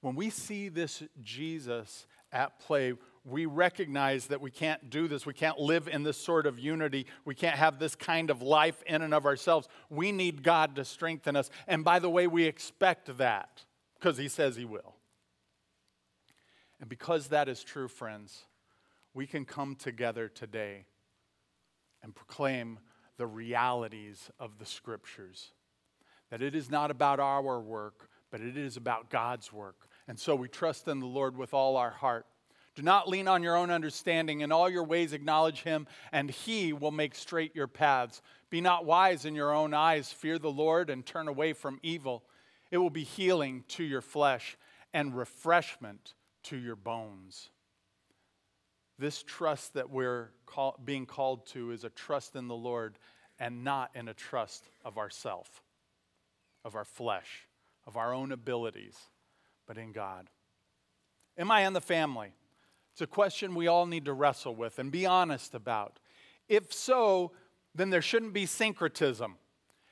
When 0.01 0.15
we 0.15 0.29
see 0.29 0.69
this 0.69 1.03
Jesus 1.21 2.07
at 2.31 2.59
play, 2.59 2.93
we 3.25 3.45
recognize 3.45 4.27
that 4.27 4.39
we 4.39 4.49
can't 4.49 4.89
do 4.89 5.07
this. 5.07 5.25
We 5.25 5.33
can't 5.33 5.59
live 5.59 5.87
in 5.87 6.03
this 6.03 6.17
sort 6.17 6.47
of 6.47 6.57
unity. 6.57 7.05
We 7.25 7.35
can't 7.35 7.57
have 7.57 7.79
this 7.79 7.95
kind 7.95 8.29
of 8.29 8.41
life 8.41 8.81
in 8.87 9.01
and 9.01 9.13
of 9.13 9.25
ourselves. 9.25 9.67
We 9.89 10.11
need 10.11 10.41
God 10.41 10.75
to 10.77 10.85
strengthen 10.85 11.35
us. 11.35 11.49
And 11.67 11.83
by 11.83 11.99
the 11.99 12.09
way, 12.09 12.27
we 12.27 12.45
expect 12.45 13.17
that 13.17 13.65
because 13.95 14.17
He 14.17 14.29
says 14.29 14.55
He 14.55 14.65
will. 14.65 14.95
And 16.79 16.89
because 16.89 17.27
that 17.27 17.49
is 17.49 17.63
true, 17.63 17.87
friends, 17.87 18.45
we 19.13 19.27
can 19.27 19.45
come 19.45 19.75
together 19.75 20.29
today 20.29 20.85
and 22.01 22.15
proclaim 22.15 22.79
the 23.17 23.27
realities 23.27 24.29
of 24.39 24.57
the 24.59 24.65
Scriptures. 24.65 25.51
That 26.29 26.41
it 26.41 26.55
is 26.55 26.69
not 26.69 26.91
about 26.91 27.19
our 27.19 27.59
work, 27.59 28.09
but 28.31 28.39
it 28.39 28.55
is 28.55 28.77
about 28.77 29.09
God's 29.09 29.51
work. 29.51 29.89
And 30.07 30.17
so 30.17 30.35
we 30.35 30.47
trust 30.47 30.87
in 30.87 30.99
the 30.99 31.05
Lord 31.05 31.35
with 31.35 31.53
all 31.53 31.75
our 31.75 31.91
heart. 31.91 32.25
Do 32.75 32.83
not 32.83 33.09
lean 33.09 33.27
on 33.27 33.43
your 33.43 33.57
own 33.57 33.71
understanding. 33.71 34.39
In 34.39 34.51
all 34.51 34.69
your 34.69 34.85
ways, 34.85 35.11
acknowledge 35.11 35.63
him, 35.63 35.85
and 36.13 36.29
he 36.29 36.71
will 36.71 36.91
make 36.91 37.13
straight 37.13 37.55
your 37.55 37.67
paths. 37.67 38.21
Be 38.49 38.61
not 38.61 38.85
wise 38.85 39.25
in 39.25 39.35
your 39.35 39.53
own 39.53 39.73
eyes. 39.73 40.13
Fear 40.13 40.39
the 40.39 40.51
Lord 40.51 40.89
and 40.89 41.05
turn 41.05 41.27
away 41.27 41.51
from 41.51 41.79
evil. 41.83 42.23
It 42.71 42.77
will 42.77 42.89
be 42.89 43.03
healing 43.03 43.65
to 43.69 43.83
your 43.83 44.01
flesh 44.01 44.55
and 44.93 45.17
refreshment 45.17 46.13
to 46.43 46.57
your 46.57 46.75
bones. 46.75 47.49
This 48.97 49.23
trust 49.23 49.75
that 49.75 49.89
we're 49.89 50.31
call, 50.45 50.77
being 50.83 51.05
called 51.05 51.45
to 51.47 51.71
is 51.71 51.83
a 51.83 51.89
trust 51.89 52.35
in 52.35 52.47
the 52.47 52.55
Lord 52.55 52.97
and 53.39 53.63
not 53.63 53.91
in 53.95 54.07
a 54.07 54.13
trust 54.13 54.65
of 54.83 54.97
ourself, 54.97 55.63
of 56.65 56.75
our 56.75 56.85
flesh, 56.85 57.47
of 57.87 57.95
our 57.95 58.13
own 58.13 58.31
abilities 58.31 58.97
but 59.69 59.77
in 59.77 59.91
God. 59.91 60.27
Am 61.37 61.51
I 61.51 61.61
in 61.61 61.73
the 61.73 61.79
family? 61.79 62.33
It's 62.91 63.01
a 63.01 63.07
question 63.07 63.53
we 63.53 63.67
all 63.67 63.85
need 63.85 64.05
to 64.05 64.13
wrestle 64.13 64.55
with 64.55 64.79
and 64.79 64.91
be 64.91 65.05
honest 65.05 65.53
about. 65.53 65.99
If 66.49 66.73
so, 66.73 67.33
then 67.75 67.91
there 67.91 68.01
shouldn't 68.01 68.33
be 68.33 68.47
syncretism. 68.47 69.35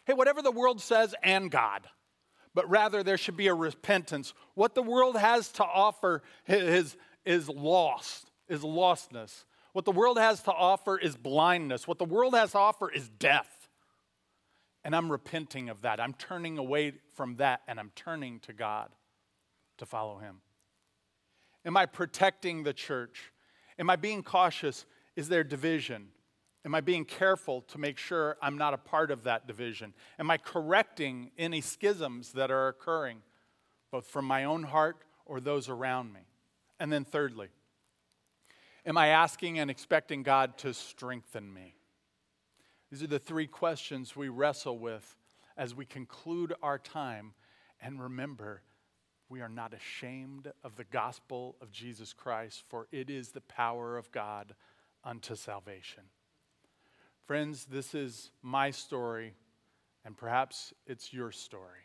Hey, 0.05 0.13
whatever 0.13 0.41
the 0.41 0.51
world 0.51 0.81
says 0.81 1.13
and 1.21 1.51
God, 1.51 1.87
but 2.57 2.67
rather 2.71 3.03
there 3.03 3.19
should 3.19 3.37
be 3.37 3.45
a 3.49 3.53
repentance. 3.53 4.33
What 4.55 4.73
the 4.73 4.81
world 4.81 5.15
has 5.15 5.51
to 5.53 5.63
offer 5.63 6.23
is, 6.47 6.97
is 7.23 7.47
lost, 7.47 8.31
is 8.49 8.61
lostness. 8.61 9.43
What 9.73 9.85
the 9.85 9.91
world 9.91 10.17
has 10.17 10.41
to 10.41 10.51
offer 10.51 10.97
is 10.97 11.15
blindness. 11.15 11.87
What 11.87 11.99
the 11.99 12.05
world 12.05 12.33
has 12.33 12.53
to 12.53 12.57
offer 12.57 12.89
is 12.89 13.09
death. 13.09 13.69
And 14.83 14.95
I'm 14.95 15.11
repenting 15.11 15.69
of 15.69 15.83
that. 15.83 15.99
I'm 15.99 16.15
turning 16.15 16.57
away 16.57 16.93
from 17.13 17.35
that 17.35 17.61
and 17.67 17.79
I'm 17.79 17.91
turning 17.95 18.39
to 18.39 18.53
God 18.53 18.89
to 19.77 19.85
follow 19.85 20.17
him? 20.17 20.37
Am 21.63 21.77
I 21.77 21.85
protecting 21.85 22.63
the 22.63 22.73
church? 22.73 23.31
Am 23.77 23.87
I 23.87 23.97
being 23.97 24.23
cautious? 24.23 24.87
Is 25.15 25.29
there 25.29 25.43
division? 25.43 26.07
Am 26.67 26.75
I 26.75 26.81
being 26.81 27.05
careful 27.05 27.61
to 27.69 27.77
make 27.77 27.97
sure 27.97 28.35
I'm 28.41 28.57
not 28.57 28.73
a 28.73 28.77
part 28.77 29.09
of 29.09 29.23
that 29.23 29.47
division? 29.47 29.93
Am 30.19 30.29
I 30.29 30.35
correcting 30.35 31.31
any 31.37 31.61
schisms 31.61 32.33
that 32.33 32.51
are 32.51 32.67
occurring, 32.67 33.19
both 33.89 34.05
from 34.05 34.25
my 34.25 34.43
own 34.43 34.63
heart 34.63 34.97
or 35.25 35.39
those 35.39 35.69
around 35.69 36.11
me? 36.11 36.27
And 36.77 36.91
then, 36.91 37.05
thirdly, 37.05 37.47
am 38.85 38.97
I 38.97 39.07
asking 39.07 39.59
and 39.59 39.71
expecting 39.71 40.23
God 40.23 40.57
to 40.57 40.73
strengthen 40.73 41.53
me? 41.53 41.75
These 42.91 43.01
are 43.01 43.07
the 43.07 43.17
three 43.17 43.47
questions 43.47 44.17
we 44.17 44.27
wrestle 44.27 44.77
with 44.77 45.15
as 45.55 45.73
we 45.73 45.85
conclude 45.85 46.53
our 46.61 46.79
time. 46.79 47.33
And 47.79 48.03
remember, 48.03 48.61
we 49.29 49.39
are 49.39 49.47
not 49.47 49.73
ashamed 49.73 50.51
of 50.65 50.75
the 50.75 50.83
gospel 50.83 51.55
of 51.61 51.71
Jesus 51.71 52.11
Christ, 52.11 52.65
for 52.67 52.89
it 52.91 53.09
is 53.09 53.29
the 53.29 53.39
power 53.39 53.97
of 53.97 54.11
God 54.11 54.53
unto 55.05 55.33
salvation. 55.33 56.03
Friends, 57.27 57.65
this 57.65 57.93
is 57.93 58.31
my 58.41 58.71
story, 58.71 59.33
and 60.05 60.15
perhaps 60.15 60.73
it's 60.85 61.11
your 61.11 61.33
story. 61.33 61.81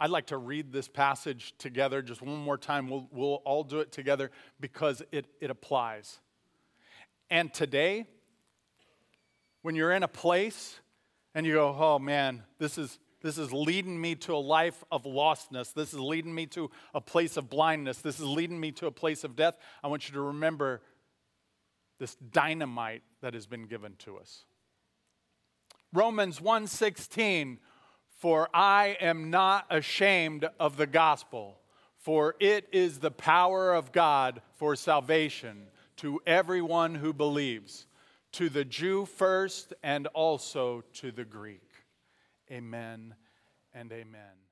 I'd 0.00 0.08
like 0.08 0.28
to 0.28 0.38
read 0.38 0.72
this 0.72 0.88
passage 0.88 1.52
together 1.58 2.00
just 2.00 2.22
one 2.22 2.38
more 2.38 2.56
time. 2.56 2.88
We'll, 2.88 3.06
we'll 3.12 3.42
all 3.44 3.62
do 3.62 3.80
it 3.80 3.92
together 3.92 4.30
because 4.60 5.02
it, 5.12 5.26
it 5.42 5.50
applies. 5.50 6.18
And 7.28 7.52
today, 7.52 8.06
when 9.60 9.74
you're 9.74 9.92
in 9.92 10.02
a 10.02 10.08
place 10.08 10.80
and 11.34 11.44
you 11.44 11.52
go, 11.52 11.76
oh 11.78 11.98
man, 11.98 12.42
this 12.58 12.78
is, 12.78 12.98
this 13.20 13.36
is 13.36 13.52
leading 13.52 14.00
me 14.00 14.14
to 14.14 14.34
a 14.34 14.38
life 14.38 14.82
of 14.90 15.04
lostness. 15.04 15.74
This 15.74 15.92
is 15.92 16.00
leading 16.00 16.34
me 16.34 16.46
to 16.46 16.70
a 16.94 17.02
place 17.02 17.36
of 17.36 17.50
blindness. 17.50 17.98
This 17.98 18.18
is 18.18 18.24
leading 18.24 18.58
me 18.58 18.72
to 18.72 18.86
a 18.86 18.90
place 18.90 19.24
of 19.24 19.36
death. 19.36 19.58
I 19.82 19.88
want 19.88 20.08
you 20.08 20.14
to 20.14 20.22
remember 20.22 20.80
this 21.98 22.14
dynamite 22.14 23.02
that 23.20 23.34
has 23.34 23.46
been 23.46 23.66
given 23.66 23.96
to 23.98 24.16
us. 24.16 24.46
Romans 25.94 26.40
1:16 26.40 27.58
For 28.18 28.48
I 28.52 28.96
am 29.00 29.30
not 29.30 29.66
ashamed 29.70 30.48
of 30.58 30.76
the 30.76 30.88
gospel 30.88 31.60
for 31.96 32.34
it 32.38 32.68
is 32.70 32.98
the 32.98 33.10
power 33.10 33.72
of 33.72 33.92
God 33.92 34.42
for 34.56 34.76
salvation 34.76 35.68
to 35.96 36.20
everyone 36.26 36.96
who 36.96 37.12
believes 37.14 37.86
to 38.32 38.48
the 38.48 38.64
Jew 38.64 39.06
first 39.06 39.72
and 39.82 40.08
also 40.08 40.82
to 40.94 41.12
the 41.12 41.24
Greek 41.24 41.70
Amen 42.50 43.14
and 43.72 43.90
amen. 43.92 44.43